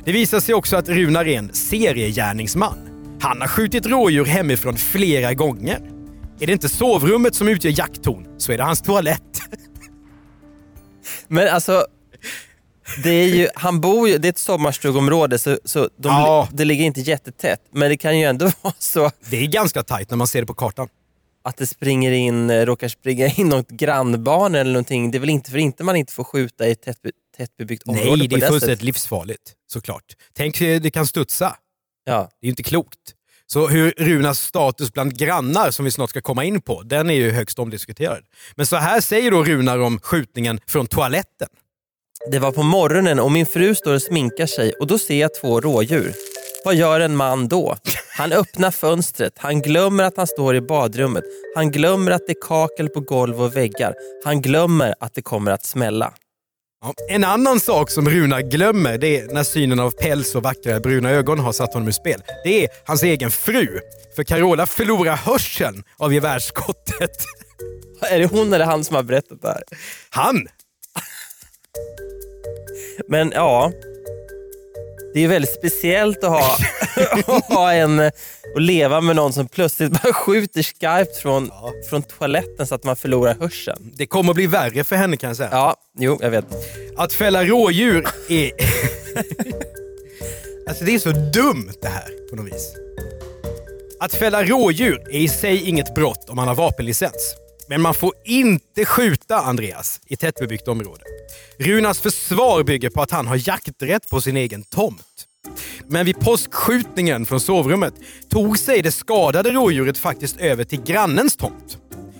Det 0.05 0.11
visar 0.11 0.39
sig 0.39 0.55
också 0.55 0.77
att 0.77 0.89
Runar 0.89 1.27
är 1.27 1.37
en 1.37 1.53
seriegärningsman. 1.53 2.77
Han 3.21 3.41
har 3.41 3.47
skjutit 3.47 3.85
rådjur 3.85 4.25
hemifrån 4.25 4.77
flera 4.77 5.33
gånger. 5.33 5.79
Är 6.39 6.47
det 6.47 6.53
inte 6.53 6.69
sovrummet 6.69 7.35
som 7.35 7.47
utgör 7.47 7.79
jakttorn 7.79 8.25
så 8.37 8.51
är 8.51 8.57
det 8.57 8.63
hans 8.63 8.81
toalett. 8.81 9.41
Men 11.29 11.47
alltså, 11.47 11.85
det 13.03 13.09
är 13.09 13.27
ju, 13.27 13.47
han 13.55 13.81
bor 13.81 14.09
ju, 14.09 14.17
det 14.17 14.27
är 14.27 14.29
ett 14.29 14.37
sommarstugområde 14.37 15.39
så, 15.39 15.59
så 15.65 15.79
de, 15.79 16.07
Ja. 16.07 16.47
det 16.53 16.65
ligger 16.65 16.85
inte 16.85 17.01
jättetätt. 17.01 17.61
Men 17.71 17.89
det 17.89 17.97
kan 17.97 18.19
ju 18.19 18.25
ändå 18.25 18.45
vara 18.61 18.73
så 18.79 19.11
Det 19.29 19.37
är 19.37 19.47
ganska 19.47 19.83
tajt 19.83 20.09
när 20.09 20.17
man 20.17 20.27
ser 20.27 20.41
det 20.41 20.45
på 20.47 20.53
kartan. 20.53 20.87
att 21.43 21.57
det 21.57 21.67
springer 21.67 22.11
in, 22.11 22.49
eh, 22.49 22.65
råkar 22.65 22.87
springa 22.87 23.27
in 23.27 23.49
något 23.49 23.69
grannbarn 23.69 24.55
eller 24.55 24.71
någonting. 24.71 25.11
Det 25.11 25.17
är 25.17 25.19
väl 25.19 25.29
inte 25.29 25.51
för 25.51 25.57
inte 25.57 25.83
man 25.83 25.95
inte 25.95 26.13
får 26.13 26.23
skjuta 26.23 26.67
i 26.67 26.71
ett 26.71 26.81
tättbe, 26.81 27.11
tättbebyggt 27.37 27.87
område 27.87 28.15
Nej, 28.17 28.27
det 28.27 28.35
är 28.35 28.49
fullständigt 28.49 28.83
livsfarligt 28.83 29.53
såklart. 29.71 30.03
Tänk 30.33 30.61
eh, 30.61 30.81
det 30.81 30.91
kan 30.91 31.07
studsa. 31.07 31.55
Ja. 32.05 32.29
Det 32.41 32.45
är 32.45 32.47
ju 32.47 32.49
inte 32.49 32.63
klokt. 32.63 32.97
Så 33.53 33.67
hur 33.67 33.93
Runas 33.97 34.39
status 34.39 34.93
bland 34.93 35.17
grannar, 35.17 35.71
som 35.71 35.85
vi 35.85 35.91
snart 35.91 36.09
ska 36.09 36.21
komma 36.21 36.43
in 36.43 36.61
på, 36.61 36.81
den 36.81 37.09
är 37.09 37.13
ju 37.13 37.31
högst 37.31 37.59
omdiskuterad. 37.59 38.23
Men 38.55 38.65
så 38.65 38.75
här 38.75 39.01
säger 39.01 39.31
då 39.31 39.43
Runar 39.43 39.79
om 39.79 39.99
skjutningen 39.99 40.59
från 40.67 40.87
toaletten. 40.87 41.47
Det 42.31 42.39
var 42.39 42.51
på 42.51 42.63
morgonen 42.63 43.19
och 43.19 43.31
min 43.31 43.45
fru 43.45 43.75
står 43.75 43.93
och 43.93 44.01
sminkar 44.01 44.45
sig 44.45 44.73
och 44.73 44.87
då 44.87 44.97
ser 44.97 45.19
jag 45.19 45.35
två 45.41 45.61
rådjur. 45.61 46.13
Vad 46.65 46.75
gör 46.75 46.99
en 46.99 47.15
man 47.15 47.47
då? 47.47 47.75
Han 48.17 48.31
öppnar 48.31 48.71
fönstret, 48.71 49.33
han 49.37 49.61
glömmer 49.61 50.03
att 50.03 50.17
han 50.17 50.27
står 50.27 50.55
i 50.55 50.61
badrummet, 50.61 51.23
han 51.55 51.71
glömmer 51.71 52.11
att 52.11 52.27
det 52.27 52.31
är 52.31 52.47
kakel 52.47 52.89
på 52.89 52.99
golv 52.99 53.41
och 53.41 53.55
väggar, 53.55 53.93
han 54.25 54.41
glömmer 54.41 54.95
att 54.99 55.13
det 55.13 55.21
kommer 55.21 55.51
att 55.51 55.65
smälla. 55.65 56.13
Ja. 56.81 56.93
En 57.09 57.23
annan 57.23 57.59
sak 57.59 57.91
som 57.91 58.09
Runar 58.09 58.41
glömmer 58.41 58.97
det 58.97 59.19
är 59.19 59.27
när 59.33 59.43
synen 59.43 59.79
av 59.79 59.91
päls 59.91 60.35
och 60.35 60.43
vackra 60.43 60.79
bruna 60.79 61.09
ögon 61.09 61.39
har 61.39 61.51
satt 61.51 61.73
honom 61.73 61.87
ur 61.87 61.91
spel. 61.91 62.23
Det 62.43 62.63
är 62.63 62.69
hans 62.85 63.03
egen 63.03 63.31
fru. 63.31 63.79
För 64.15 64.23
Carola 64.23 64.65
förlorar 64.65 65.15
hörseln 65.15 65.83
av 65.97 66.13
gevärsskottet. 66.13 67.11
Är 68.01 68.19
det 68.19 68.25
hon 68.25 68.53
eller 68.53 68.65
han 68.65 68.83
som 68.83 68.95
har 68.95 69.03
berättat 69.03 69.41
det 69.41 69.47
här? 69.47 69.63
Han! 70.09 70.47
Men 73.07 73.31
ja, 73.35 73.71
det 75.13 75.23
är 75.23 75.27
väldigt 75.27 75.53
speciellt 75.53 76.23
att 76.23 76.29
ha, 76.29 76.57
att 77.27 77.45
ha 77.45 77.73
en 77.73 78.11
och 78.55 78.61
leva 78.61 79.01
med 79.01 79.15
någon 79.15 79.33
som 79.33 79.47
plötsligt 79.47 79.91
bara 79.91 80.13
skjuter 80.13 80.61
skarpt 80.61 81.17
från, 81.17 81.51
från 81.89 82.03
toaletten 82.03 82.67
så 82.67 82.75
att 82.75 82.83
man 82.83 82.95
förlorar 82.95 83.35
hörseln. 83.39 83.91
Det 83.95 84.07
kommer 84.07 84.29
att 84.29 84.35
bli 84.35 84.47
värre 84.47 84.83
för 84.83 84.95
henne 84.95 85.17
kan 85.17 85.27
jag 85.27 85.37
säga. 85.37 85.49
Ja, 85.51 85.75
jo 85.99 86.17
jag 86.21 86.29
vet. 86.29 86.45
Att 86.97 87.13
fälla 87.13 87.43
rådjur 87.43 88.07
är... 88.29 88.51
alltså 90.67 90.83
det 90.83 90.95
är 90.95 90.99
så 90.99 91.11
dumt 91.11 91.73
det 91.81 91.87
här 91.87 92.29
på 92.29 92.35
något 92.35 92.53
vis. 92.53 92.75
Att 93.99 94.13
fälla 94.13 94.43
rådjur 94.43 95.07
är 95.11 95.19
i 95.19 95.27
sig 95.27 95.69
inget 95.69 95.95
brott 95.95 96.29
om 96.29 96.35
man 96.35 96.47
har 96.47 96.55
vapenlicens. 96.55 97.35
Men 97.69 97.81
man 97.81 97.93
får 97.93 98.13
inte 98.25 98.85
skjuta 98.85 99.35
Andreas 99.35 100.01
i 100.07 100.15
tättbebyggt 100.15 100.67
område. 100.67 101.03
Runas 101.59 101.99
försvar 101.99 102.63
bygger 102.63 102.89
på 102.89 103.01
att 103.01 103.11
han 103.11 103.27
har 103.27 103.47
jakträtt 103.47 104.09
på 104.09 104.21
sin 104.21 104.37
egen 104.37 104.63
tomt. 104.63 105.25
Men 105.87 106.05
vid 106.05 106.19
påskskjutningen 106.19 107.25
från 107.25 107.39
sovrummet 107.39 107.93
tog 108.29 108.59
sig 108.59 108.81
det 108.81 108.91
skadade 108.91 109.51
rådjuret 109.51 109.97
faktiskt 109.97 110.37
över 110.37 110.63
till 110.63 110.81
grannens 110.81 111.37
tomt. 111.37 111.77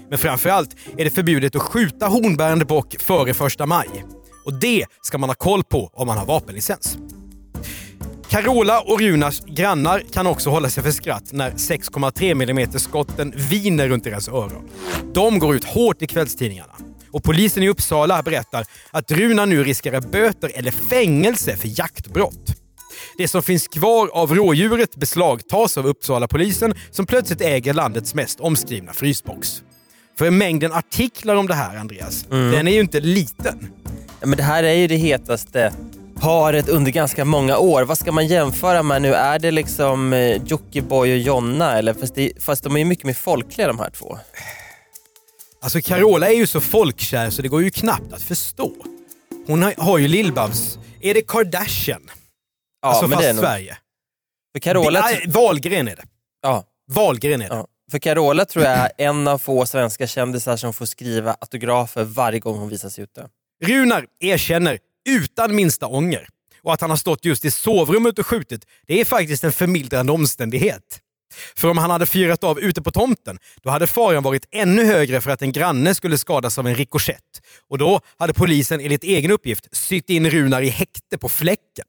Men 0.10 0.18
framförallt 0.18 0.76
är 0.98 1.04
det 1.04 1.12
förbjudet 1.12 1.56
att 1.56 1.62
skjuta 1.62 2.08
hornbärande 2.08 2.66
bock 2.66 2.96
före 3.00 3.34
första 3.34 3.66
maj. 3.66 4.06
Och 4.46 4.54
det 4.54 4.86
ska 5.02 5.18
man 5.18 5.30
ha 5.30 5.36
koll 5.36 5.64
på 5.64 5.90
om 5.94 6.08
man 6.08 6.18
har 6.18 6.26
vapenlicens. 6.26 6.98
Carola 8.30 8.82
och 8.82 9.00
Runars 9.00 9.42
grannar 9.46 10.04
kan 10.14 10.28
också 10.28 10.50
hålla 10.50 10.70
sig 10.70 10.84
för 10.84 10.92
skratt 10.92 11.32
när 11.32 11.52
6,3 11.52 12.50
mm 12.50 12.72
skotten 12.80 13.34
viner 13.36 13.88
runt 13.88 14.04
deras 14.04 14.28
öron. 14.28 14.70
De 15.14 15.40
går 15.40 15.56
ut 15.56 15.64
hårt 15.64 16.02
i 16.02 16.08
kvällstidningarna. 16.08 16.74
Och 17.12 17.24
polisen 17.24 17.64
i 17.64 17.70
Uppsala 17.70 18.24
berättar 18.24 18.66
att 18.92 19.12
Runar 19.12 19.46
nu 19.46 19.64
riskerar 19.64 20.02
böter 20.02 20.52
eller 20.56 20.72
fängelse 20.72 21.58
för 21.58 21.80
jaktbrott. 21.80 22.56
Det 23.18 23.28
som 23.28 23.44
finns 23.44 23.68
kvar 23.68 24.08
av 24.14 24.36
rådjuret 24.36 24.96
beslagtas 24.96 25.78
av 25.78 25.88
Uppsala 25.88 26.28
polisen 26.28 26.74
som 26.92 27.06
plötsligt 27.06 27.42
äger 27.42 27.74
landets 27.74 28.14
mest 28.14 28.40
omskrivna 28.40 28.94
frysbox. 28.94 29.64
För 30.18 30.30
mängden 30.32 30.74
artiklar 30.74 31.36
om 31.36 31.48
det 31.48 31.54
här, 31.54 31.78
Andreas, 31.78 32.26
den 32.30 32.68
är 32.68 32.72
ju 32.72 32.80
inte 32.80 33.00
liten. 33.00 33.72
Ja, 34.20 34.28
Men 34.28 34.38
det 34.38 34.44
här 34.44 34.64
är 34.64 34.74
ju 34.74 34.88
det 34.88 34.96
hetaste 34.96 35.74
paret 36.20 36.70
under 36.70 36.92
ganska 36.92 37.26
många 37.26 37.58
år. 37.58 37.84
Vad 37.84 37.98
ska 37.98 38.12
man 38.12 38.28
jämföra 38.28 38.84
med 38.84 39.02
nu? 39.02 39.14
Är 39.14 39.40
det 39.40 39.52
liksom 39.52 40.14
eh, 40.14 40.44
Jockiboi 40.44 41.14
och 41.14 41.18
Jonna? 41.18 41.78
Eller? 41.78 41.94
Fast, 41.94 42.16
det, 42.16 42.32
fast 42.40 42.64
de 42.64 42.76
är 42.76 42.80
ju 42.80 42.86
mycket 42.86 43.06
mer 43.06 43.14
folkliga 43.14 43.68
de 43.68 43.80
här 43.80 43.90
två. 43.90 44.18
Alltså 45.62 45.82
Carola 45.82 46.28
är 46.28 46.34
ju 46.34 46.48
så 46.48 46.62
folkkär 46.62 47.30
så 47.30 47.42
det 47.42 47.48
går 47.48 47.64
ju 47.64 47.72
knappt 47.72 48.14
att 48.14 48.22
förstå. 48.22 48.72
Hon 49.48 49.64
har, 49.64 49.74
har 49.78 49.98
ju 49.98 50.08
Lill-Babs... 50.08 50.78
Är 51.02 51.14
det 51.14 51.22
Kardashian? 51.22 52.10
Ja, 52.82 52.88
alltså 52.88 53.08
men 53.08 53.12
fast 53.12 53.24
det 53.24 53.30
är 53.30 53.34
nog. 53.34 53.44
Sverige. 53.44 53.78
För 54.54 54.60
Carola, 54.60 55.06
Wahlgren 55.28 55.88
är 55.88 55.96
det. 55.96 56.04
ja, 56.42 56.64
Wahlgren 56.92 57.42
är 57.42 57.50
det. 57.50 57.56
ja. 57.56 57.68
För 57.92 58.00
Carola 58.00 58.46
tror 58.46 58.66
jag 58.66 58.74
är 58.78 58.92
en 58.98 59.28
av 59.28 59.38
få 59.38 59.66
svenska 59.66 60.08
kändisar 60.08 60.58
som 60.58 60.74
får 60.74 60.86
skriva 60.86 61.36
autografer 61.40 62.04
varje 62.04 62.40
gång 62.40 62.58
hon 62.60 62.70
visas 62.70 63.00
ute. 63.00 63.28
Runar 63.64 64.06
erkänner 64.20 64.80
utan 65.10 65.56
minsta 65.56 65.88
ånger. 65.88 66.28
Och 66.62 66.74
att 66.74 66.82
han 66.82 66.90
har 66.90 66.98
stått 66.98 67.26
just 67.26 67.46
i 67.46 67.52
sovrummet 67.52 68.20
och 68.20 68.28
skjutit, 68.28 68.66
det 68.88 69.02
är 69.02 69.06
faktiskt 69.06 69.44
en 69.44 69.52
förmildrande 69.52 70.12
omständighet. 70.12 71.02
För 71.56 71.68
om 71.68 71.78
han 71.78 71.92
hade 71.92 72.06
fyrat 72.06 72.44
av 72.44 72.60
ute 72.60 72.82
på 72.82 72.92
tomten, 72.92 73.40
då 73.62 73.70
hade 73.70 73.88
faran 73.88 74.24
varit 74.24 74.48
ännu 74.52 74.86
högre 74.86 75.22
för 75.22 75.32
att 75.32 75.42
en 75.42 75.52
granne 75.52 75.96
skulle 75.96 76.18
skadas 76.18 76.58
av 76.58 76.68
en 76.68 76.76
rikoschett. 76.76 77.42
Och 77.68 77.78
då 77.78 78.02
hade 78.18 78.34
polisen 78.34 78.80
enligt 78.80 79.04
egen 79.04 79.32
uppgift 79.32 79.68
sytt 79.72 80.10
in 80.10 80.30
Runar 80.30 80.62
i 80.62 80.70
häkte 80.70 81.18
på 81.18 81.30
fläcken. 81.30 81.86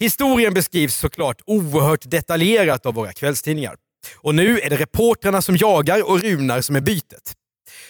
Historien 0.00 0.54
beskrivs 0.54 0.96
såklart 0.96 1.42
oerhört 1.46 2.10
detaljerat 2.10 2.86
av 2.86 2.94
våra 2.94 3.12
kvällstidningar. 3.12 3.76
Och 4.16 4.34
nu 4.34 4.60
är 4.60 4.70
det 4.70 4.76
reportrarna 4.76 5.42
som 5.42 5.56
jagar 5.56 6.08
och 6.08 6.20
Runar 6.20 6.60
som 6.60 6.76
är 6.76 6.80
bytet. 6.80 7.34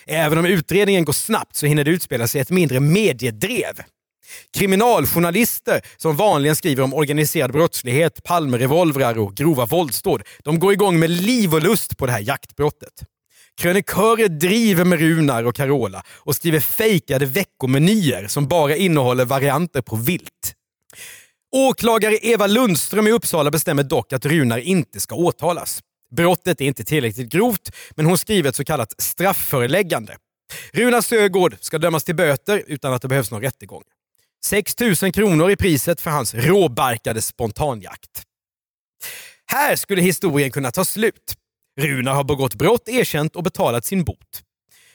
Även 0.07 0.39
om 0.39 0.47
utredningen 0.47 1.05
går 1.05 1.13
snabbt 1.13 1.57
så 1.57 1.67
hinner 1.67 1.85
det 1.85 1.91
utspela 1.91 2.27
sig 2.27 2.41
ett 2.41 2.51
mindre 2.51 2.81
mediedrev. 2.81 3.83
Kriminaljournalister 4.55 5.81
som 5.97 6.17
vanligen 6.17 6.57
skriver 6.57 6.83
om 6.83 6.95
organiserad 6.95 7.53
brottslighet, 7.53 8.23
Palmerevolvrar 8.23 9.19
och 9.19 9.35
grova 9.35 9.67
våldsdåd, 9.67 10.23
de 10.45 10.59
går 10.59 10.73
igång 10.73 10.99
med 10.99 11.11
liv 11.11 11.55
och 11.55 11.63
lust 11.63 11.99
på 11.99 12.07
det 12.07 12.13
här 12.13 12.21
jaktbrottet. 12.21 12.93
Krönikörer 13.57 14.29
driver 14.29 14.85
med 14.85 15.01
Runar 15.01 15.45
och 15.45 15.55
Carola 15.55 16.03
och 16.09 16.37
skriver 16.37 16.61
fejkade 16.61 17.27
veckomenyer 17.27 18.27
som 18.29 18.49
bara 18.49 18.77
innehåller 18.77 19.25
varianter 19.25 19.83
på 19.83 19.97
vilt. 19.97 20.55
Åklagare 21.53 22.17
Eva 22.23 22.47
Lundström 22.47 23.07
i 23.07 23.11
Uppsala 23.11 23.51
bestämmer 23.51 23.83
dock 23.83 24.13
att 24.13 24.27
Runar 24.27 24.59
inte 24.59 25.01
ska 25.01 25.15
åtalas. 25.15 25.83
Brottet 26.17 26.61
är 26.61 26.65
inte 26.65 26.85
tillräckligt 26.85 27.33
grovt, 27.33 27.71
men 27.91 28.07
hon 28.07 28.19
skriver 28.19 28.49
ett 28.49 28.57
så 28.57 28.65
kallat 28.65 28.95
straffföreläggande. 28.99 30.17
Runar 30.73 31.01
Sögård 31.01 31.57
ska 31.61 31.79
dömas 31.79 32.05
till 32.05 32.15
böter 32.15 32.65
utan 32.67 32.93
att 32.93 33.03
det 33.03 33.09
behövs 33.09 33.31
någon 33.31 33.43
rättegång. 33.43 33.83
6 34.45 34.81
000 34.81 35.13
kronor 35.13 35.51
i 35.51 35.57
priset 35.57 36.01
för 36.01 36.11
hans 36.11 36.35
råbarkade 36.35 37.23
spontanjakt. 37.23 38.23
Här 39.47 39.77
skulle 39.77 40.03
historien 40.03 40.51
kunna 40.51 40.71
ta 40.71 40.85
slut. 40.85 41.35
Runar 41.81 42.15
har 42.15 42.25
begått 42.25 42.55
brott, 42.55 42.89
erkänt 42.89 43.37
och 43.37 43.43
betalat 43.43 43.85
sin 43.85 44.05
bot. 44.05 44.43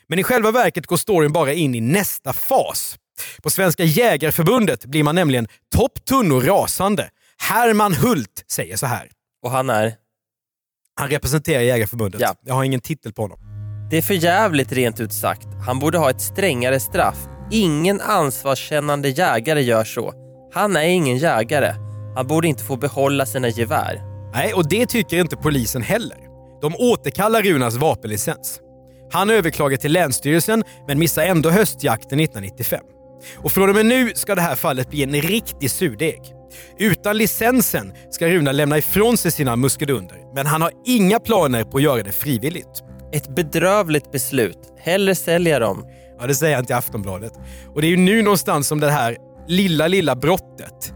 Men 0.07 0.19
i 0.19 0.23
själva 0.23 0.51
verket 0.51 0.85
går 0.85 0.97
storyn 0.97 1.33
bara 1.33 1.53
in 1.53 1.75
i 1.75 1.81
nästa 1.81 2.33
fas. 2.33 2.97
På 3.43 3.49
Svenska 3.49 3.83
Jägarförbundet 3.83 4.85
blir 4.85 5.03
man 5.03 5.15
nämligen 5.15 5.47
topptunn 5.75 6.31
och 6.31 6.43
rasande. 6.43 7.09
Herman 7.37 7.93
Hult 7.93 8.43
säger 8.47 8.77
så 8.77 8.85
här. 8.85 9.11
Och 9.41 9.51
han 9.51 9.69
är? 9.69 9.95
Han 10.99 11.09
representerar 11.09 11.61
Jägarförbundet. 11.61 12.21
Ja. 12.21 12.35
Jag 12.45 12.53
har 12.53 12.63
ingen 12.63 12.79
titel 12.81 13.13
på 13.13 13.21
honom. 13.21 13.39
Det 13.91 13.97
är 13.97 14.01
för 14.01 14.13
jävligt 14.13 14.71
rent 14.71 14.99
ut 14.99 15.13
sagt. 15.13 15.47
Han 15.65 15.79
borde 15.79 15.97
ha 15.97 16.09
ett 16.09 16.21
strängare 16.21 16.79
straff. 16.79 17.17
Ingen 17.51 18.01
ansvarskännande 18.01 19.09
jägare 19.09 19.61
gör 19.61 19.83
så. 19.83 20.13
Han 20.53 20.75
är 20.75 20.87
ingen 20.87 21.17
jägare. 21.17 21.73
Han 22.15 22.27
borde 22.27 22.47
inte 22.47 22.63
få 22.63 22.77
behålla 22.77 23.25
sina 23.25 23.47
gevär. 23.49 24.01
Nej, 24.33 24.53
och 24.53 24.69
det 24.69 24.85
tycker 24.85 25.19
inte 25.19 25.35
polisen 25.35 25.81
heller. 25.81 26.17
De 26.61 26.75
återkallar 26.75 27.41
Runars 27.41 27.73
vapenlicens. 27.73 28.59
Han 29.11 29.29
överklagar 29.29 29.77
till 29.77 29.91
Länsstyrelsen 29.91 30.63
men 30.87 30.99
missar 30.99 31.23
ändå 31.23 31.49
höstjakten 31.49 32.19
1995. 32.19 32.79
Och 33.37 33.51
från 33.51 33.69
och 33.69 33.75
med 33.75 33.85
nu 33.85 34.11
ska 34.15 34.35
det 34.35 34.41
här 34.41 34.55
fallet 34.55 34.89
bli 34.89 35.03
en 35.03 35.11
riktig 35.21 35.71
surdeg. 35.71 36.21
Utan 36.79 37.17
licensen 37.17 37.93
ska 38.11 38.27
Runar 38.27 38.53
lämna 38.53 38.77
ifrån 38.77 39.17
sig 39.17 39.31
sina 39.31 39.55
muskedunder, 39.55 40.17
men 40.35 40.45
han 40.45 40.61
har 40.61 40.71
inga 40.85 41.19
planer 41.19 41.63
på 41.63 41.77
att 41.77 41.83
göra 41.83 42.03
det 42.03 42.11
frivilligt. 42.11 42.83
Ett 43.13 43.35
bedrövligt 43.35 44.11
beslut. 44.11 44.57
Hellre 44.79 45.15
sälja 45.15 45.59
dem. 45.59 45.85
Ja, 46.19 46.27
det 46.27 46.35
säger 46.35 46.55
han 46.55 46.65
till 46.65 46.75
Aftonbladet. 46.75 47.33
Och 47.75 47.81
det 47.81 47.87
är 47.87 47.89
ju 47.91 47.97
nu 47.97 48.21
någonstans 48.21 48.67
som 48.67 48.79
det 48.79 48.91
här 48.91 49.17
lilla, 49.47 49.87
lilla 49.87 50.15
brottet 50.15 50.93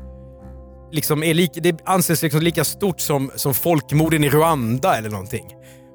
liksom 0.92 1.24
är 1.24 1.34
lika, 1.34 1.62
det 1.62 1.80
anses 1.86 2.22
liksom 2.22 2.42
lika 2.42 2.64
stort 2.64 3.00
som, 3.00 3.32
som 3.36 3.54
folkmorden 3.54 4.24
i 4.24 4.30
Rwanda 4.30 4.98
eller 4.98 5.10
någonting. 5.10 5.46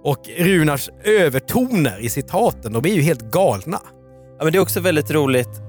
Och 0.05 0.29
Runars 0.39 0.91
övertoner 1.05 1.99
i 2.01 2.09
citaten, 2.09 2.73
de 2.73 2.85
är 2.85 2.95
ju 2.95 3.01
helt 3.01 3.31
galna. 3.31 3.81
Ja, 4.39 4.45
men 4.45 4.53
det 4.53 4.59
är 4.59 4.63
också 4.63 4.81
väldigt 4.81 5.11
roligt. 5.11 5.66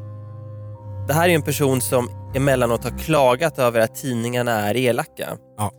Det 1.08 1.14
här 1.14 1.30
är 1.30 1.34
en 1.36 1.42
person 1.42 1.82
som 1.82 2.32
emellanåt 2.36 2.84
har 2.84 2.98
klagat 2.98 3.60
över 3.60 3.80
att 3.80 3.96
tidningarna 3.96 4.52
är 4.52 4.78
elaka. 4.78 5.38
Ja. 5.58 5.72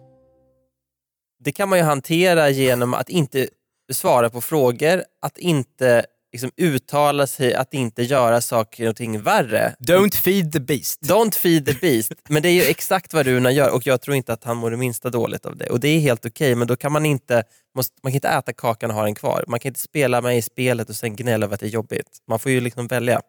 Det 1.45 1.53
kan 1.53 1.69
man 1.69 1.79
ju 1.79 1.85
hantera 1.85 2.51
genom 2.51 2.95
att 2.95 3.09
inte 3.09 3.49
svara 3.93 4.31
på 4.31 4.41
frågor, 4.41 5.05
att 5.23 5.39
inte 5.39 6.05
liksom, 6.33 6.51
uttala 6.57 7.27
sig, 7.27 7.55
att 7.55 7.75
inte 7.75 8.03
göra 8.03 8.41
saker 8.41 8.89
och 8.89 8.97
ting 8.97 9.23
värre. 9.23 9.75
Don't 9.79 10.15
feed 10.15 10.53
the 10.53 10.61
beast. 10.61 11.03
Don't 11.03 11.35
feed 11.35 11.67
the 11.67 11.75
beast. 11.75 12.13
Men 12.29 12.43
det 12.43 12.49
är 12.49 12.53
ju 12.53 12.63
exakt 12.63 13.15
vad 13.15 13.27
Runar 13.27 13.51
gör 13.51 13.75
och 13.75 13.87
jag 13.87 14.01
tror 14.01 14.17
inte 14.17 14.33
att 14.33 14.45
han 14.45 14.57
mår 14.57 14.71
det 14.71 14.77
minsta 14.77 15.11
dåligt 15.11 15.47
av 15.47 15.57
det. 15.57 15.71
Och 15.71 15.81
det 15.81 15.89
är 15.89 16.01
helt 16.01 16.27
okej, 16.27 16.55
men 16.55 16.69
då 16.69 16.77
kan 16.77 16.93
man 16.93 17.07
inte, 17.07 17.45
måste, 17.75 17.95
man 18.03 18.13
kan 18.13 18.17
inte 18.17 18.29
äta 18.29 18.53
kakan 18.53 18.91
och 18.91 18.97
ha 18.97 19.05
den 19.05 19.15
kvar. 19.15 19.45
Man 19.49 19.61
kan 19.61 19.71
inte 19.71 19.81
spela 19.81 20.21
med 20.21 20.39
i 20.39 20.43
spelet 20.43 20.89
och 20.89 20.97
sen 20.97 21.17
gnälla 21.17 21.47
över 21.47 21.55
att 21.55 21.61
det 21.61 21.67
är 21.67 21.71
jobbigt. 21.71 22.19
Man 22.29 22.39
får 22.39 22.53
ju 22.53 22.61
liksom 22.61 22.87
välja. 22.87 23.21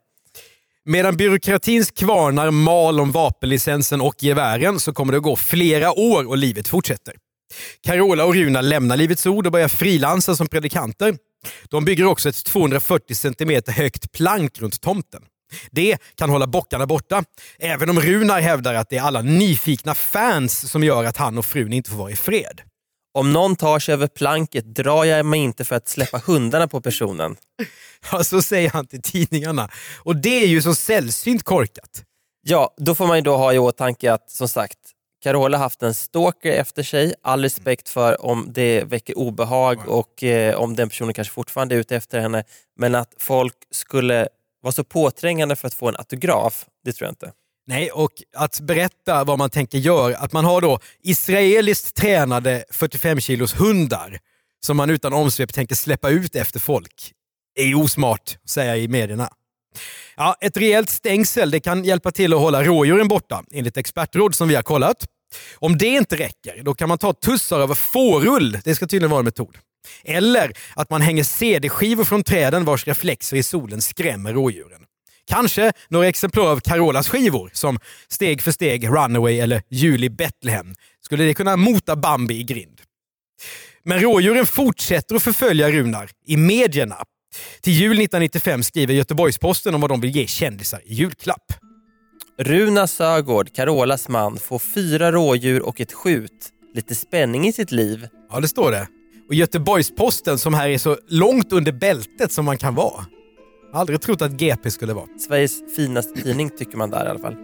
Medan 0.90 1.18
byråkratins 1.18 1.92
kvarnar 1.92 2.52
mal 2.52 3.00
om 3.00 3.12
vapenlicensen 3.12 4.02
och 4.02 4.24
gevären 4.24 4.80
så 4.80 4.94
kommer 4.94 5.14
det 5.14 5.18
att 5.18 5.24
gå 5.24 5.36
flera 5.36 6.00
år 6.00 6.28
och 6.28 6.38
livet 6.38 6.68
fortsätter. 6.68 7.14
Carola 7.84 8.26
och 8.26 8.34
Runa 8.34 8.62
lämnar 8.62 8.98
Livets 8.98 9.26
Ord 9.26 9.46
och 9.46 9.52
börjar 9.52 9.68
frilansa 9.68 10.36
som 10.36 10.48
predikanter. 10.48 11.18
De 11.70 11.86
bygger 11.86 12.06
också 12.06 12.30
ett 12.30 12.46
240 12.46 13.16
cm 13.16 13.62
högt 13.68 14.12
plank 14.12 14.60
runt 14.60 14.82
tomten. 14.82 15.22
Det 15.72 15.98
kan 16.16 16.30
hålla 16.30 16.48
bockarna 16.48 16.86
borta, 16.86 17.24
även 17.60 17.90
om 17.90 18.00
Runar 18.00 18.42
hävdar 18.42 18.74
att 18.74 18.90
det 18.90 18.98
är 18.98 19.02
alla 19.02 19.22
nyfikna 19.22 19.96
fans 19.96 20.72
som 20.72 20.84
gör 20.84 21.04
att 21.04 21.18
han 21.18 21.38
och 21.38 21.46
frun 21.46 21.74
inte 21.74 21.90
får 21.90 21.98
vara 21.98 22.12
i 22.12 22.16
fred. 22.16 22.62
Om 23.12 23.34
någon 23.34 23.56
tar 23.56 23.80
sig 23.80 23.94
över 23.94 24.08
planket 24.08 24.66
drar 24.66 25.06
jag 25.06 25.26
mig 25.26 25.40
inte 25.40 25.66
för 25.66 25.76
att 25.76 25.88
släppa 25.88 26.22
hundarna 26.26 26.68
på 26.68 26.82
personen. 26.82 27.36
Ja, 28.12 28.24
så 28.24 28.42
säger 28.42 28.70
han 28.70 28.88
till 28.88 29.02
tidningarna. 29.02 29.70
Och 29.98 30.16
det 30.16 30.44
är 30.44 30.48
ju 30.48 30.62
så 30.62 30.76
sällsynt 30.76 31.44
korkat. 31.44 32.04
Ja, 32.42 32.74
då 32.78 32.96
får 32.96 33.08
man 33.08 33.18
ju 33.18 33.22
då 33.22 33.38
ha 33.38 33.54
i 33.54 33.60
åtanke 33.60 34.14
att 34.14 34.32
som 34.32 34.48
sagt, 34.48 34.78
Carola 35.24 35.58
har 35.58 35.64
haft 35.64 35.84
en 35.84 35.94
stalker 35.94 36.52
efter 36.52 36.84
sig. 36.84 37.14
All 37.22 37.42
respekt 37.42 37.90
för 37.90 38.26
om 38.26 38.48
det 38.54 38.84
väcker 38.84 39.18
obehag 39.18 39.88
och 39.88 40.24
eh, 40.24 40.56
om 40.56 40.76
den 40.76 40.90
personen 40.90 41.14
kanske 41.14 41.34
fortfarande 41.34 41.76
är 41.76 41.80
ute 41.80 41.96
efter 41.96 42.20
henne. 42.20 42.44
Men 42.76 42.96
att 42.96 43.14
folk 43.18 43.56
skulle 43.72 44.28
vara 44.62 44.72
så 44.72 44.84
påträngande 44.84 45.56
för 45.56 45.68
att 45.68 45.74
få 45.74 45.88
en 45.88 45.96
autograf, 45.96 46.66
det 46.86 46.94
tror 46.94 47.06
jag 47.06 47.12
inte. 47.12 47.32
Nej, 47.70 47.92
och 47.92 48.12
att 48.36 48.60
berätta 48.60 49.24
vad 49.24 49.38
man 49.38 49.50
tänker 49.50 49.78
göra. 49.78 50.18
Att 50.18 50.34
man 50.34 50.46
har 50.46 50.62
då 50.62 50.80
israeliskt 51.04 51.96
tränade 51.96 52.64
45 52.72 53.20
kilos 53.20 53.60
hundar 53.60 54.20
som 54.66 54.78
man 54.78 54.90
utan 54.90 55.14
omsvep 55.14 55.54
tänker 55.54 55.76
släppa 55.76 56.10
ut 56.10 56.36
efter 56.36 56.60
folk 56.60 57.12
är 57.56 57.66
ju 57.66 57.76
osmart, 57.76 58.38
säger 58.48 58.70
jag 58.70 58.80
i 58.80 58.88
medierna. 58.88 59.30
Ja, 60.18 60.36
ett 60.42 60.58
rejält 60.58 60.90
stängsel 60.90 61.52
det 61.52 61.60
kan 61.60 61.84
hjälpa 61.84 62.12
till 62.12 62.34
att 62.34 62.40
hålla 62.40 62.64
rådjuren 62.64 63.08
borta, 63.08 63.44
enligt 63.52 63.78
expertråd 63.78 64.36
som 64.36 64.48
vi 64.48 64.56
har 64.56 64.64
kollat. 64.64 65.06
Om 65.56 65.78
det 65.78 65.88
inte 65.88 66.16
räcker, 66.16 66.64
då 66.64 66.74
kan 66.74 66.90
man 66.90 66.98
ta 66.98 67.14
tussar 67.14 67.60
över 67.60 67.76
fårull. 67.76 68.60
Det 68.64 68.76
ska 68.76 68.88
tydligen 68.88 69.12
vara 69.12 69.20
en 69.20 69.26
metod. 69.26 69.58
Eller 70.04 70.54
att 70.76 70.90
man 70.90 71.02
hänger 71.02 71.24
CD-skivor 71.24 72.04
från 72.04 72.24
träden 72.24 72.66
vars 72.66 72.88
reflexer 72.88 73.38
i 73.38 73.44
solen 73.44 73.82
skrämmer 73.82 74.34
rådjuren. 74.34 74.82
Kanske 75.30 75.72
några 75.88 76.08
exemplar 76.08 76.48
av 76.48 76.60
Carolas 76.60 77.10
skivor 77.10 77.50
som 77.54 77.80
Steg 78.08 78.42
för 78.42 78.52
steg, 78.52 78.88
Runaway 78.88 79.40
eller 79.40 79.62
Jul 79.70 80.04
i 80.04 80.10
Betlehem. 80.10 80.76
Skulle 81.02 81.24
det 81.24 81.34
kunna 81.34 81.58
mota 81.58 81.96
Bambi 81.96 82.36
i 82.36 82.44
grind? 82.44 82.82
Men 83.84 84.00
rådjuren 84.00 84.46
fortsätter 84.46 85.16
att 85.16 85.24
förfölja 85.24 85.72
Runar 85.72 86.10
i 86.26 86.38
medierna. 86.38 86.96
Till 87.62 87.74
jul 87.74 87.92
1995 87.92 88.64
skriver 88.64 88.94
Göteborgs-Posten 88.94 89.76
om 89.76 89.82
vad 89.82 89.90
de 89.90 90.02
vill 90.02 90.16
ge 90.16 90.28
kändisar 90.28 90.82
i 90.86 90.94
julklapp. 90.94 91.54
Runa 92.40 92.88
Sögård, 92.88 93.56
Carolas 93.56 94.10
man, 94.10 94.38
får 94.38 94.60
fyra 94.60 95.12
rådjur 95.12 95.62
och 95.62 95.82
ett 95.82 95.94
skjut. 95.94 96.50
Lite 96.74 96.96
spänning 96.96 97.48
i 97.48 97.54
sitt 97.54 97.72
liv. 97.72 98.08
Ja, 98.32 98.40
det 98.40 98.48
står 98.48 98.72
det. 98.72 98.88
Och 99.28 99.34
Göteborgs-Posten 99.36 100.40
som 100.40 100.54
här 100.54 100.70
är 100.70 100.78
så 100.78 100.98
långt 101.08 101.52
under 101.52 101.72
bältet 101.72 102.32
som 102.32 102.46
man 102.46 102.58
kan 102.58 102.76
vara. 102.76 103.06
Aldrig 103.74 104.02
trott 104.02 104.22
att 104.22 104.32
GP 104.32 104.72
skulle 104.72 104.94
vara. 104.94 105.08
Sveriges 105.28 105.76
finaste 105.76 106.22
tidning 106.22 106.50
tycker 106.50 106.78
man 106.78 106.90
där 106.90 107.06
i 107.06 107.10
alla 107.10 107.20
fall. 107.20 107.36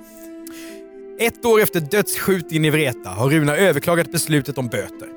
Ett 1.20 1.46
år 1.46 1.62
efter 1.62 1.80
dödsskjutningen 1.80 2.66
i 2.66 2.70
Vreta 2.70 3.10
har 3.10 3.30
Runa 3.30 3.56
överklagat 3.56 4.12
beslutet 4.12 4.58
om 4.58 4.68
böter. 4.68 5.10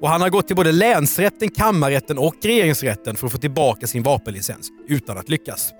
Och 0.00 0.08
han 0.08 0.20
har 0.20 0.28
gått 0.30 0.46
till 0.46 0.56
både 0.56 0.72
länsrätten, 0.72 1.48
kammarrätten 1.50 2.18
och 2.18 2.34
regeringsrätten 2.42 3.16
för 3.16 3.26
att 3.26 3.32
få 3.32 3.38
tillbaka 3.38 3.86
sin 3.86 4.02
vapenlicens, 4.02 4.68
utan 4.88 5.18
att 5.18 5.28
lyckas. 5.28 5.72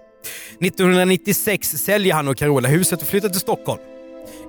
1996 0.60 1.68
säljer 1.68 2.14
han 2.14 2.28
och 2.28 2.36
Carola 2.36 2.68
huset 2.68 3.02
och 3.02 3.08
flyttar 3.08 3.28
till 3.28 3.40
Stockholm. 3.40 3.80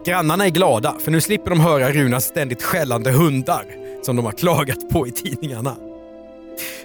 Grannarna 0.06 0.46
är 0.46 0.50
glada, 0.50 0.96
för 1.00 1.12
nu 1.12 1.22
slipper 1.22 1.50
de 1.50 1.60
höra 1.60 1.92
Runas 1.92 2.26
ständigt 2.26 2.64
skällande 2.64 3.12
hundar 3.12 3.66
som 4.02 4.16
de 4.16 4.26
har 4.26 4.32
klagat 4.32 4.90
på 4.90 5.08
i 5.08 5.12
tidningarna. 5.12 5.91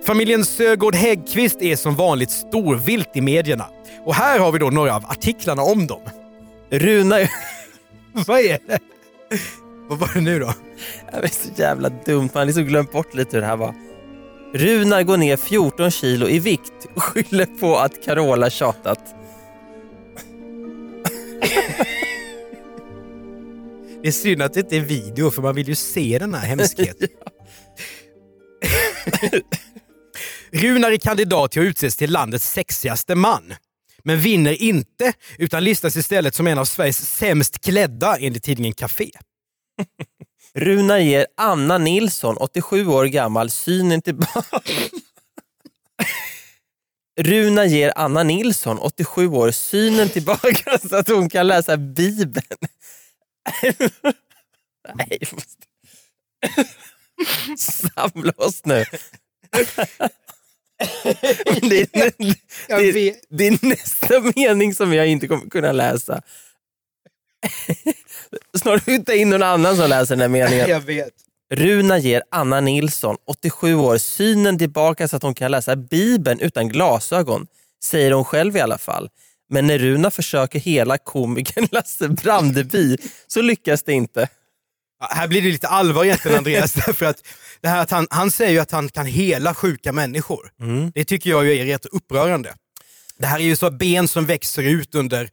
Familjen 0.07 0.45
Sögård 0.45 0.95
Häggkvist 0.95 1.63
är 1.63 1.77
som 1.77 1.95
vanligt 1.95 2.31
storvilt 2.31 3.09
i 3.15 3.21
medierna. 3.21 3.67
Och 4.05 4.15
här 4.15 4.39
har 4.39 4.53
vi 4.53 4.59
då 4.59 4.71
några 4.71 4.97
av 4.97 5.07
artiklarna 5.07 5.63
om 5.63 5.87
dem. 5.87 6.01
Runa... 6.71 7.17
Vad 8.13 8.41
är 8.41 8.59
det? 8.67 8.79
Vad 9.89 9.99
var 9.99 10.11
det 10.15 10.21
nu 10.21 10.39
då? 10.39 10.55
Det 11.11 11.17
är 11.17 11.29
så 11.29 11.49
jävla 11.57 11.89
dumt, 11.89 12.31
man 12.35 12.41
har 12.41 12.45
liksom 12.45 12.65
glömt 12.65 12.93
bort 12.93 13.15
lite 13.15 13.37
hur 13.37 13.41
det 13.41 13.47
här 13.47 13.57
var. 13.57 13.75
Runar 14.55 15.03
går 15.03 15.17
ner 15.17 15.37
14 15.37 15.91
kilo 15.91 16.29
i 16.29 16.39
vikt 16.39 16.87
och 16.95 17.03
skyller 17.03 17.47
på 17.47 17.77
att 17.77 18.05
Carola 18.05 18.51
tjatat. 18.51 19.01
Det 24.03 24.09
är 24.09 24.13
synd 24.13 24.43
att 24.43 24.55
det 24.55 24.61
inte 24.61 24.77
är 24.77 24.81
video 24.81 25.31
för 25.31 25.43
man 25.43 25.55
vill 25.55 25.69
ju 25.69 25.75
se 25.75 26.19
den 26.19 26.35
här 26.35 26.47
hemskheten. 26.47 27.09
Runar 30.57 30.93
är 30.93 30.97
kandidat 30.97 31.53
till 31.53 31.63
att 31.63 31.67
utses 31.67 31.97
till 31.97 32.13
landets 32.13 32.51
sexigaste 32.53 33.15
man. 33.15 33.55
Men 34.05 34.21
vinner 34.21 34.63
inte, 34.63 35.13
utan 35.39 35.65
listas 35.65 35.97
istället 35.97 36.35
som 36.35 36.47
en 36.47 36.59
av 36.59 36.65
Sveriges 36.65 37.17
sämst 37.17 37.65
klädda 37.65 38.17
enligt 38.17 38.43
tidningen 38.43 38.75
Café. 38.75 39.11
Runar 40.55 40.99
ger 40.99 41.27
Anna 41.37 41.79
Nilsson, 41.79 42.37
87 42.37 42.87
år 42.87 43.05
gammal, 43.05 43.51
synen 43.51 44.03
tillbaka. 44.03 44.61
Runa 47.21 47.67
ger 47.67 47.93
Anna 47.97 48.23
Nilsson, 48.23 48.79
87 48.79 49.29
år, 49.29 49.51
synen 49.51 50.09
tillbaka 50.09 50.79
så 50.89 50.97
att 50.97 51.09
hon 51.09 51.29
kan 51.29 51.47
läsa 51.47 51.77
Bibeln. 51.77 52.59
Nej, 54.95 55.19
måste... 55.33 55.67
Samla 57.59 58.33
oss 58.37 58.65
nu. 58.65 58.85
Det, 61.61 61.81
är, 61.81 62.13
det, 62.69 63.09
är, 63.09 63.15
det 63.29 63.47
är 63.47 63.67
nästa 63.67 64.21
mening 64.37 64.75
som 64.75 64.93
jag 64.93 65.07
inte 65.07 65.29
kommer 65.29 65.51
kunna 65.51 65.73
läsa. 65.73 66.23
Snart 68.59 68.89
hitta 68.89 69.15
in 69.15 69.31
någon 69.31 69.43
annan 69.43 69.77
som 69.77 69.89
läser 69.89 70.17
den 70.17 70.21
här 70.21 70.29
meningen. 70.29 70.69
Jag 70.69 70.81
vet. 70.81 71.13
Runa 71.51 71.99
ger 71.99 72.23
Anna 72.31 72.61
Nilsson, 72.61 73.17
87 73.27 73.75
år, 73.75 73.99
synen 73.99 74.59
tillbaka 74.59 75.09
så 75.09 75.17
att 75.17 75.23
hon 75.23 75.35
kan 75.35 75.51
läsa 75.51 75.77
Bibeln 75.77 76.41
utan 76.41 76.69
glasögon. 76.69 77.47
Säger 77.85 78.13
hon 78.13 78.25
själv 78.25 78.57
i 78.57 78.61
alla 78.61 78.79
fall. 78.79 79.09
Men 79.49 79.67
när 79.67 79.79
Runa 79.79 80.11
försöker 80.11 80.59
hela 80.59 80.99
komikern 80.99 81.69
Lasse 81.73 82.09
Brandeby 82.09 82.97
så 83.27 83.43
lyckas 83.43 83.83
det 83.83 83.93
inte. 83.93 84.29
Här 85.01 85.29
blir 85.29 85.43
det 85.43 85.49
lite 85.49 85.69
allvar 85.69 86.05
egentligen 86.05 86.39
Andreas, 86.39 86.73
därför 86.87 87.07
att, 87.07 87.23
det 87.61 87.69
här 87.69 87.83
att 87.83 87.91
han, 87.91 88.07
han 88.11 88.31
säger 88.31 88.53
ju 88.53 88.59
att 88.59 88.71
han 88.71 88.89
kan 88.89 89.07
hela 89.07 89.55
sjuka 89.55 89.93
människor. 89.93 90.51
Det 90.95 91.05
tycker 91.05 91.31
jag 91.31 91.45
ju 91.47 91.59
är 91.59 91.65
rätt 91.65 91.87
upprörande. 91.87 92.55
Det 93.19 93.27
här 93.27 93.39
är 93.39 93.45
ju 93.45 93.57
så 93.57 93.71
ben 93.71 94.09
som 94.09 94.27
växer 94.27 94.63
ut 94.63 94.95
under, 94.95 95.29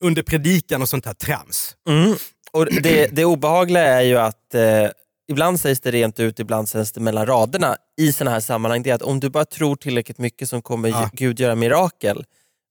under 0.00 0.22
predikan 0.22 0.82
och 0.82 0.88
sånt 0.88 1.06
här 1.06 1.14
trams. 1.14 1.76
Mm. 1.88 2.16
Och 2.52 2.66
det, 2.66 3.06
det 3.12 3.24
obehagliga 3.24 3.82
är 3.84 4.02
ju 4.02 4.18
att 4.18 4.54
eh, 4.54 4.88
ibland 5.28 5.60
sägs 5.60 5.80
det 5.80 5.90
rent 5.90 6.20
ut, 6.20 6.40
ibland 6.40 6.68
sägs 6.68 6.92
det 6.92 7.00
mellan 7.00 7.26
raderna 7.26 7.76
i 8.00 8.12
sådana 8.12 8.30
här 8.30 8.40
sammanhang. 8.40 8.82
Det 8.82 8.90
är 8.90 8.94
att 8.94 9.02
om 9.02 9.20
du 9.20 9.30
bara 9.30 9.44
tror 9.44 9.76
tillräckligt 9.76 10.18
mycket 10.18 10.48
som 10.48 10.62
kommer 10.62 10.88
Ja. 10.88 11.10
Gud 11.12 11.40
göra 11.40 11.54
mirakel, 11.54 12.24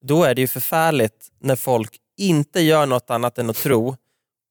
då 0.05 0.23
är 0.23 0.35
det 0.35 0.41
ju 0.41 0.47
förfärligt 0.47 1.27
när 1.41 1.55
folk 1.55 1.91
inte 2.17 2.61
gör 2.61 2.85
något 2.85 3.09
annat 3.09 3.37
än 3.37 3.49
att 3.49 3.55
tro 3.55 3.95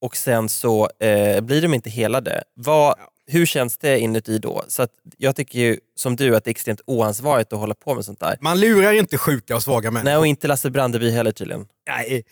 och 0.06 0.16
sen 0.16 0.48
så 0.48 0.90
eh, 1.00 1.40
blir 1.40 1.62
de 1.62 1.74
inte 1.74 1.90
helade. 1.90 2.42
Vad, 2.54 2.94
hur 3.26 3.46
känns 3.46 3.78
det 3.78 3.98
inuti 3.98 4.38
då? 4.38 4.64
Så 4.68 4.86
jag 5.16 5.36
tycker 5.36 5.58
ju 5.58 5.78
som 5.96 6.16
du 6.16 6.36
att 6.36 6.44
det 6.44 6.48
är 6.48 6.50
extremt 6.50 6.80
oansvarigt 6.86 7.52
att 7.52 7.58
hålla 7.58 7.74
på 7.74 7.94
med 7.94 8.04
sånt 8.04 8.20
där. 8.20 8.36
Man 8.40 8.60
lurar 8.60 8.92
inte 8.92 9.18
sjuka 9.18 9.56
och 9.56 9.62
svaga 9.62 9.90
människor. 9.90 10.04
Nej, 10.10 10.16
och 10.16 10.26
inte 10.26 10.48
Lasse 10.48 10.70
Brandeby 10.70 11.10
heller 11.10 11.32
tydligen. 11.32 11.66
Nej. 11.88 12.24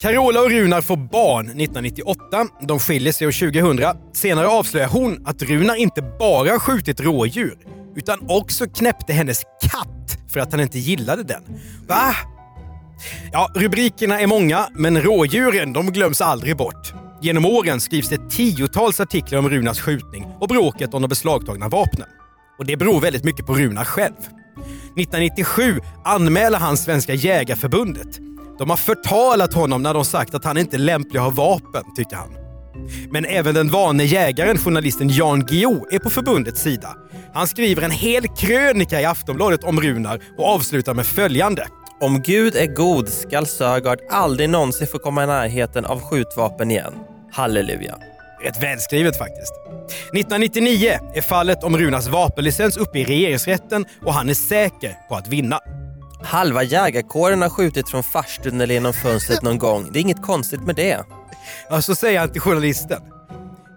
Carola 0.00 0.40
och 0.40 0.50
Runar 0.50 0.80
får 0.80 0.96
barn 0.96 1.46
1998. 1.46 2.46
De 2.60 2.78
skiljer 2.78 3.12
sig 3.12 3.26
år 3.26 3.52
2000. 3.52 3.96
Senare 4.12 4.48
avslöjar 4.48 4.88
hon 4.88 5.26
att 5.26 5.42
Runar 5.42 5.74
inte 5.74 6.02
bara 6.02 6.58
skjutit 6.58 7.00
rådjur, 7.00 7.58
utan 7.96 8.30
också 8.30 8.66
knäppte 8.66 9.12
hennes 9.12 9.42
katt 9.42 10.18
för 10.32 10.40
att 10.40 10.52
han 10.52 10.60
inte 10.60 10.78
gillade 10.78 11.22
den. 11.22 11.42
Va? 11.86 12.14
Ja, 13.32 13.50
rubrikerna 13.54 14.20
är 14.20 14.26
många, 14.26 14.68
men 14.72 15.02
rådjuren 15.02 15.72
de 15.72 15.92
glöms 15.92 16.20
aldrig 16.20 16.56
bort. 16.56 16.92
Genom 17.22 17.46
åren 17.46 17.80
skrivs 17.80 18.08
det 18.08 18.30
tiotals 18.30 19.00
artiklar 19.00 19.38
om 19.38 19.48
Runars 19.48 19.80
skjutning 19.80 20.26
och 20.40 20.48
bråket 20.48 20.94
om 20.94 21.02
de 21.02 21.08
beslagtagna 21.08 21.68
vapnen. 21.68 22.08
Och 22.58 22.66
det 22.66 22.76
beror 22.76 23.00
väldigt 23.00 23.24
mycket 23.24 23.46
på 23.46 23.54
Runar 23.54 23.84
själv. 23.84 24.14
1997 24.96 25.80
anmäler 26.04 26.58
han 26.58 26.76
Svenska 26.76 27.14
Jägarförbundet. 27.14 28.18
De 28.58 28.70
har 28.70 28.76
förtalat 28.76 29.54
honom 29.54 29.82
när 29.82 29.94
de 29.94 30.04
sagt 30.04 30.34
att 30.34 30.44
han 30.44 30.58
inte 30.58 30.76
är 30.76 30.78
lämplig 30.78 31.18
att 31.18 31.24
ha 31.24 31.30
vapen, 31.30 31.84
tycker 31.96 32.16
han. 32.16 32.36
Men 33.10 33.24
även 33.24 33.54
den 33.54 33.70
vane 33.70 34.04
jägaren, 34.04 34.58
journalisten 34.58 35.08
Jan 35.08 35.44
Guillou, 35.44 35.86
är 35.90 35.98
på 35.98 36.10
förbundets 36.10 36.62
sida. 36.62 36.96
Han 37.34 37.48
skriver 37.48 37.82
en 37.82 37.90
hel 37.90 38.28
krönika 38.28 39.00
i 39.00 39.04
Aftonbladet 39.04 39.64
om 39.64 39.80
Runar 39.80 40.20
och 40.38 40.48
avslutar 40.48 40.94
med 40.94 41.06
följande. 41.06 41.66
Om 42.02 42.22
Gud 42.22 42.56
är 42.56 42.66
god 42.66 43.08
skall 43.08 43.46
Sögaard 43.46 43.98
aldrig 44.10 44.50
någonsin 44.50 44.86
få 44.86 44.98
komma 44.98 45.24
i 45.24 45.26
närheten 45.26 45.84
av 45.84 46.00
skjutvapen 46.00 46.70
igen. 46.70 46.94
Halleluja. 47.32 47.98
Rätt 48.44 48.62
välskrivet 48.62 49.18
faktiskt. 49.18 49.52
1999 49.86 50.98
är 51.14 51.20
fallet 51.20 51.64
om 51.64 51.78
Runars 51.78 52.06
vapenlicens 52.06 52.76
uppe 52.76 52.98
i 52.98 53.04
regeringsrätten 53.04 53.86
och 54.04 54.14
han 54.14 54.28
är 54.28 54.34
säker 54.34 54.96
på 55.08 55.14
att 55.14 55.28
vinna. 55.28 55.60
Halva 56.22 56.62
jägarkåren 56.62 57.42
har 57.42 57.48
skjutit 57.48 57.88
från 57.88 58.02
farstun 58.02 58.60
eller 58.60 58.74
genom 58.74 58.92
fönstret 58.92 59.42
någon 59.42 59.58
gång. 59.58 59.88
Det 59.92 59.98
är 59.98 60.00
inget 60.00 60.22
konstigt 60.22 60.62
med 60.62 60.76
det. 60.76 61.04
Ja, 61.70 61.82
så 61.82 61.94
säger 61.94 62.20
han 62.20 62.32
till 62.32 62.40
journalisten. 62.40 63.02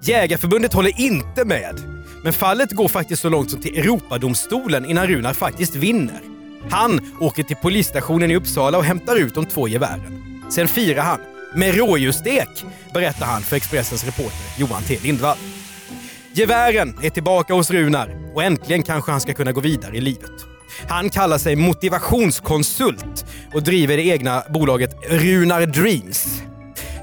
Jägarförbundet 0.01 0.73
håller 0.73 1.01
inte 1.01 1.45
med. 1.45 1.79
Men 2.23 2.33
fallet 2.33 2.71
går 2.71 2.88
faktiskt 2.88 3.21
så 3.21 3.29
långt 3.29 3.51
som 3.51 3.62
till 3.62 3.77
Europadomstolen 3.77 4.86
innan 4.86 5.07
Runar 5.07 5.33
faktiskt 5.33 5.75
vinner. 5.75 6.33
Han 6.69 6.99
åker 7.19 7.43
till 7.43 7.56
polisstationen 7.56 8.32
i 8.32 8.36
Uppsala 8.36 8.78
och 8.78 8.84
hämtar 8.84 9.15
ut 9.15 9.36
de 9.36 9.45
två 9.45 9.67
gevären. 9.67 10.43
Sen 10.49 10.67
firar 10.67 11.04
han 11.04 11.19
med 11.56 11.78
rådjursstek, 11.78 12.65
berättar 12.93 13.26
han 13.26 13.41
för 13.41 13.56
Expressens 13.56 14.04
reporter 14.04 14.39
Johan 14.58 14.84
T 14.84 14.99
Lindvall. 15.04 15.38
Gevären 16.34 16.97
är 17.02 17.10
tillbaka 17.10 17.54
hos 17.54 17.71
Runar 17.71 18.32
och 18.34 18.43
äntligen 18.43 18.84
kanske 18.84 19.12
han 19.12 19.21
ska 19.21 19.34
kunna 19.34 19.52
gå 19.52 19.62
vidare 19.62 19.97
i 19.97 20.02
livet. 20.02 20.32
Han 20.89 21.10
kallar 21.10 21.38
sig 21.38 21.56
motivationskonsult 21.56 23.26
och 23.54 23.63
driver 23.63 23.97
det 23.97 24.04
egna 24.04 24.43
bolaget 24.49 24.95
Runar 25.10 25.65
Dreams. 25.65 26.41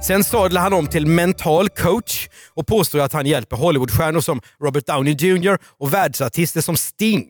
Sen 0.02 0.24
sadlar 0.24 0.60
han 0.60 0.72
om 0.72 0.86
till 0.86 1.06
mental 1.06 1.68
coach 1.68 2.28
och 2.54 2.66
påstår 2.66 2.98
att 2.98 3.12
han 3.12 3.26
hjälper 3.26 3.56
Hollywoodstjärnor 3.56 4.20
som 4.20 4.40
Robert 4.62 4.86
Downey 4.86 5.14
Jr 5.18 5.58
och 5.78 5.94
världsartister 5.94 6.60
som 6.60 6.76
Sting. 6.76 7.26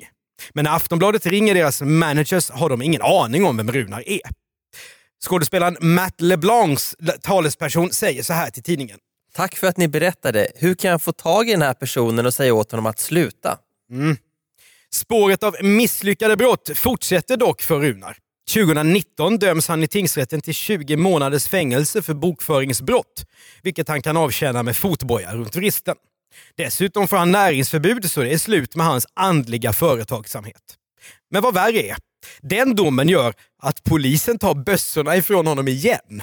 Men 0.54 0.64
när 0.64 0.76
Aftonbladet 0.76 1.26
ringer 1.26 1.54
deras 1.54 1.82
managers 1.82 2.50
har 2.50 2.68
de 2.68 2.82
ingen 2.82 3.02
aning 3.02 3.44
om 3.44 3.56
vem 3.56 3.72
Runar 3.72 4.08
är. 4.08 4.20
Skådespelaren 5.24 5.76
Matt 5.80 6.20
LeBlancs 6.20 6.96
talesperson 7.22 7.90
säger 7.90 8.22
så 8.22 8.32
här 8.32 8.50
till 8.50 8.62
tidningen. 8.62 8.98
Tack 9.34 9.56
för 9.56 9.66
att 9.66 9.76
ni 9.76 9.88
berättade. 9.88 10.48
Hur 10.54 10.74
kan 10.74 10.90
jag 10.90 11.02
få 11.02 11.12
tag 11.12 11.48
i 11.48 11.52
den 11.52 11.62
här 11.62 11.74
personen 11.74 12.26
och 12.26 12.34
säga 12.34 12.54
åt 12.54 12.70
honom 12.70 12.86
att 12.86 12.98
sluta? 12.98 13.58
Spåret 14.92 15.42
av 15.42 15.56
misslyckade 15.62 16.36
brott 16.36 16.70
fortsätter 16.74 17.36
dock 17.36 17.62
för 17.62 17.80
Runar. 17.80 18.16
2019 18.54 19.38
döms 19.38 19.68
han 19.68 19.82
i 19.82 19.88
tingsrätten 19.88 20.40
till 20.40 20.54
20 20.54 20.96
månaders 20.96 21.48
fängelse 21.48 22.02
för 22.02 22.14
bokföringsbrott, 22.14 23.26
vilket 23.62 23.88
han 23.88 24.02
kan 24.02 24.16
avtjäna 24.16 24.62
med 24.62 24.76
fotboja 24.76 25.34
runt 25.34 25.56
vristen. 25.56 25.96
Dessutom 26.56 27.08
får 27.08 27.16
han 27.16 27.32
näringsförbud 27.32 28.10
så 28.10 28.20
det 28.20 28.32
är 28.32 28.38
slut 28.38 28.76
med 28.76 28.86
hans 28.86 29.06
andliga 29.14 29.72
företagsamhet. 29.72 30.76
Men 31.30 31.42
vad 31.42 31.54
värre 31.54 31.82
är, 31.82 31.96
den 32.40 32.74
domen 32.74 33.08
gör 33.08 33.34
att 33.62 33.84
polisen 33.84 34.38
tar 34.38 34.54
bössorna 34.54 35.16
ifrån 35.16 35.46
honom 35.46 35.68
igen. 35.68 36.22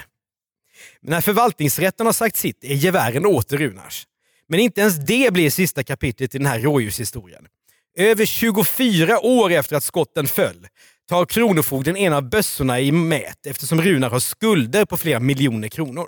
Men 1.02 1.12
när 1.12 1.22
förvaltningsrätten 1.22 2.06
har 2.06 2.14
sagt 2.14 2.36
sitt 2.36 2.64
är 2.64 2.76
gevären 2.76 3.26
åter 3.26 3.58
Runars. 3.58 4.08
Men 4.50 4.60
inte 4.60 4.82
ens 4.82 4.96
det 4.96 5.34
blir 5.34 5.50
sista 5.50 5.84
kapitlet 5.84 6.36
i 6.36 6.38
den 6.38 6.48
här 6.48 6.60
rådjurshistorien. 6.60 7.48
Över 7.98 8.26
24 8.26 9.20
år 9.20 9.52
efter 9.52 9.76
att 9.76 9.84
skotten 9.84 10.28
föll 10.28 10.68
tar 11.10 11.26
Kronofogden 11.26 11.98
en 11.98 12.14
av 12.14 12.30
bössorna 12.30 12.80
i 12.80 12.92
mät 12.92 13.46
eftersom 13.46 13.82
Runar 13.82 14.10
har 14.10 14.20
skulder 14.20 14.86
på 14.86 14.98
flera 14.98 15.20
miljoner 15.20 15.68
kronor. 15.68 16.08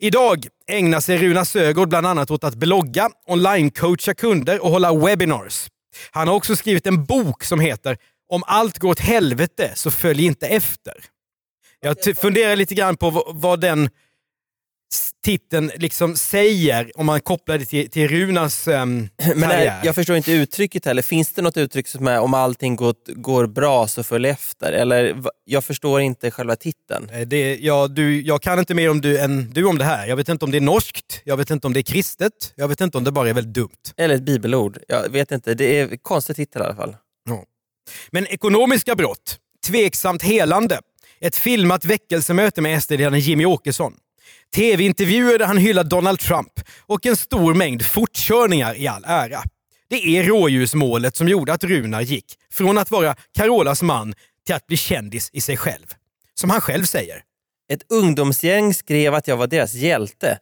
Idag 0.00 0.46
ägnar 0.66 1.00
sig 1.00 1.18
Runar 1.18 1.44
Sögaard 1.44 1.88
bland 1.88 2.06
annat 2.06 2.30
åt 2.30 2.44
att 2.44 2.54
blogga, 2.54 3.10
online-coacha 3.26 4.14
kunder 4.14 4.64
och 4.64 4.70
hålla 4.70 4.94
webinars. 4.94 5.68
Han 6.10 6.28
har 6.28 6.34
också 6.34 6.56
skrivit 6.56 6.86
en 6.86 7.04
bok 7.04 7.44
som 7.44 7.60
heter 7.60 7.96
Om 8.28 8.42
allt 8.46 8.78
går 8.78 8.88
åt 8.90 9.00
helvete 9.00 9.72
så 9.74 9.90
följ 9.90 10.24
inte 10.24 10.46
efter. 10.46 10.94
Jag 11.80 12.16
funderar 12.18 12.56
lite 12.56 12.74
grann 12.74 12.96
på 12.96 13.32
vad 13.34 13.60
den 13.60 13.90
titeln 15.24 15.70
liksom 15.76 16.16
säger 16.16 16.92
om 16.94 17.06
man 17.06 17.20
kopplar 17.20 17.58
det 17.58 17.64
till, 17.64 17.90
till 17.90 18.08
Runars 18.08 18.68
um, 18.68 19.08
Men 19.16 19.38
nej, 19.38 19.72
jag 19.84 19.94
förstår 19.94 20.16
inte 20.16 20.32
uttrycket 20.32 20.84
heller. 20.84 21.02
Finns 21.02 21.32
det 21.32 21.42
något 21.42 21.56
uttryck 21.56 21.88
som 21.88 22.06
är 22.06 22.20
om 22.20 22.34
allting 22.34 22.76
går, 22.76 22.94
går 23.14 23.46
bra 23.46 23.88
så 23.88 24.02
följ 24.02 24.28
efter? 24.28 24.72
Eller 24.72 25.22
jag 25.44 25.64
förstår 25.64 26.00
inte 26.00 26.30
själva 26.30 26.56
titeln. 26.56 27.10
Eh, 27.10 27.20
Det, 27.20 27.56
ja, 27.60 27.88
du, 27.88 28.20
jag 28.20 28.42
kan 28.42 28.58
inte 28.58 28.74
mer 28.74 28.90
om 28.90 29.00
du 29.00 29.18
än 29.18 29.50
du 29.50 29.64
om 29.64 29.78
det 29.78 29.84
här. 29.84 30.06
Jag 30.06 30.16
vet 30.16 30.28
inte 30.28 30.44
om 30.44 30.50
det 30.50 30.58
är 30.58 30.60
norskt, 30.60 31.20
jag 31.24 31.36
vet 31.36 31.50
inte 31.50 31.66
om 31.66 31.72
det 31.72 31.80
är 31.80 31.82
kristet, 31.82 32.52
jag 32.54 32.68
vet 32.68 32.80
inte 32.80 32.98
om 32.98 33.04
det 33.04 33.12
bara 33.12 33.28
är 33.28 33.34
väldigt 33.34 33.54
dumt. 33.54 33.92
Eller 33.96 34.14
ett 34.14 34.22
bibelord. 34.22 34.78
Jag 34.88 35.08
vet 35.08 35.32
inte. 35.32 35.54
Det 35.54 35.78
är 35.80 35.96
konstig 35.96 36.36
titel 36.36 36.62
i 36.62 36.64
alla 36.64 36.74
fall. 36.74 36.96
Men 38.10 38.26
ekonomiska 38.26 38.94
brott, 38.94 39.38
tveksamt 39.66 40.22
helande, 40.22 40.80
ett 41.20 41.36
filmat 41.36 41.84
väckelsemöte 41.84 42.60
med 42.60 42.82
SD-ledaren 42.82 43.20
Jimmy 43.20 43.44
Åkesson, 43.44 43.94
tv-intervjuer 44.54 45.38
där 45.38 45.46
han 45.46 45.58
hyllar 45.58 45.84
Donald 45.84 46.18
Trump 46.18 46.60
och 46.86 47.06
en 47.06 47.16
stor 47.16 47.54
mängd 47.54 47.86
fortkörningar 47.86 48.76
i 48.76 48.88
all 48.88 49.04
ära. 49.06 49.42
Det 49.90 50.18
är 50.18 50.24
rådjursmålet 50.24 51.16
som 51.16 51.28
gjorde 51.28 51.52
att 51.52 51.64
Runar 51.64 52.00
gick 52.00 52.38
från 52.52 52.78
att 52.78 52.90
vara 52.90 53.16
Carolas 53.34 53.82
man 53.82 54.14
till 54.46 54.54
att 54.54 54.66
bli 54.66 54.76
kändis 54.76 55.30
i 55.32 55.40
sig 55.40 55.56
själv. 55.56 55.86
Som 56.34 56.50
han 56.50 56.60
själv 56.60 56.84
säger. 56.84 57.22
Ett 57.72 57.92
ungdomsgäng 57.92 58.74
skrev 58.74 59.14
att 59.14 59.28
jag 59.28 59.36
var 59.36 59.46
deras 59.46 59.74
hjälte. 59.74 60.38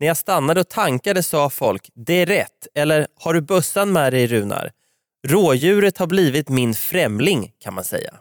När 0.00 0.06
jag 0.06 0.16
stannade 0.16 0.60
och 0.60 0.68
tankade 0.68 1.22
sa 1.22 1.50
folk, 1.50 1.90
det 1.94 2.14
är 2.14 2.26
rätt. 2.26 2.66
Eller, 2.74 3.06
har 3.14 3.34
du 3.34 3.40
bössan 3.40 3.92
med 3.92 4.12
dig 4.12 4.26
Runar? 4.26 4.70
Rådjuret 5.26 5.98
har 5.98 6.06
blivit 6.06 6.48
min 6.48 6.74
främling 6.74 7.52
kan 7.58 7.74
man 7.74 7.84
säga. 7.84 8.14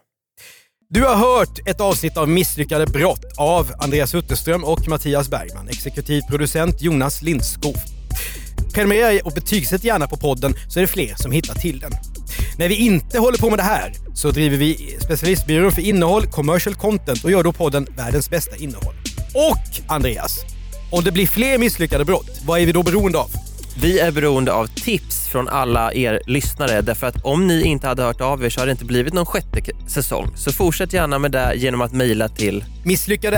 Du 0.93 1.03
har 1.03 1.15
hört 1.15 1.59
ett 1.67 1.81
avsnitt 1.81 2.17
av 2.17 2.29
Misslyckade 2.29 2.85
brott 2.85 3.25
av 3.37 3.71
Andreas 3.79 4.15
Utterström 4.15 4.63
och 4.63 4.87
Mattias 4.87 5.29
Bergman. 5.29 5.67
Exekutiv 5.67 6.21
producent 6.21 6.81
Jonas 6.81 7.21
Lindskov. 7.21 7.75
Prenumerera 8.73 9.21
och 9.25 9.31
betygsätt 9.31 9.83
gärna 9.83 10.07
på 10.07 10.17
podden 10.17 10.53
så 10.67 10.79
är 10.79 10.81
det 10.81 10.87
fler 10.87 11.15
som 11.15 11.31
hittar 11.31 11.53
till 11.53 11.79
den. 11.79 11.91
När 12.57 12.69
vi 12.69 12.75
inte 12.75 13.19
håller 13.19 13.37
på 13.37 13.49
med 13.49 13.59
det 13.59 13.63
här 13.63 13.93
så 14.13 14.31
driver 14.31 14.57
vi 14.57 14.97
specialistbyrån 15.01 15.71
för 15.71 15.81
innehåll, 15.81 16.27
commercial 16.27 16.75
content 16.75 17.23
och 17.23 17.31
gör 17.31 17.43
då 17.43 17.53
podden 17.53 17.87
världens 17.97 18.29
bästa 18.29 18.55
innehåll. 18.55 18.95
Och 19.33 19.93
Andreas, 19.95 20.39
om 20.91 21.03
det 21.03 21.11
blir 21.11 21.27
fler 21.27 21.57
misslyckade 21.57 22.05
brott, 22.05 22.41
vad 22.45 22.59
är 22.59 22.65
vi 22.65 22.71
då 22.71 22.83
beroende 22.83 23.17
av? 23.17 23.31
Vi 23.81 23.99
är 23.99 24.11
beroende 24.11 24.53
av 24.53 24.67
tips 24.67 25.18
från 25.29 25.47
alla 25.47 25.93
er 25.93 26.21
lyssnare 26.25 26.81
därför 26.81 27.07
att 27.07 27.25
om 27.25 27.47
ni 27.47 27.63
inte 27.63 27.87
hade 27.87 28.03
hört 28.03 28.21
av 28.21 28.45
er 28.45 28.49
så 28.49 28.59
hade 28.59 28.69
det 28.69 28.71
inte 28.71 28.85
blivit 28.85 29.13
någon 29.13 29.25
sjätte 29.25 29.61
säsong. 29.87 30.31
Så 30.35 30.51
fortsätt 30.51 30.93
gärna 30.93 31.19
med 31.19 31.31
det 31.31 31.53
genom 31.55 31.81
att 31.81 31.93
mejla 31.93 32.29
till 32.29 32.65
Misslyckade 32.83 33.37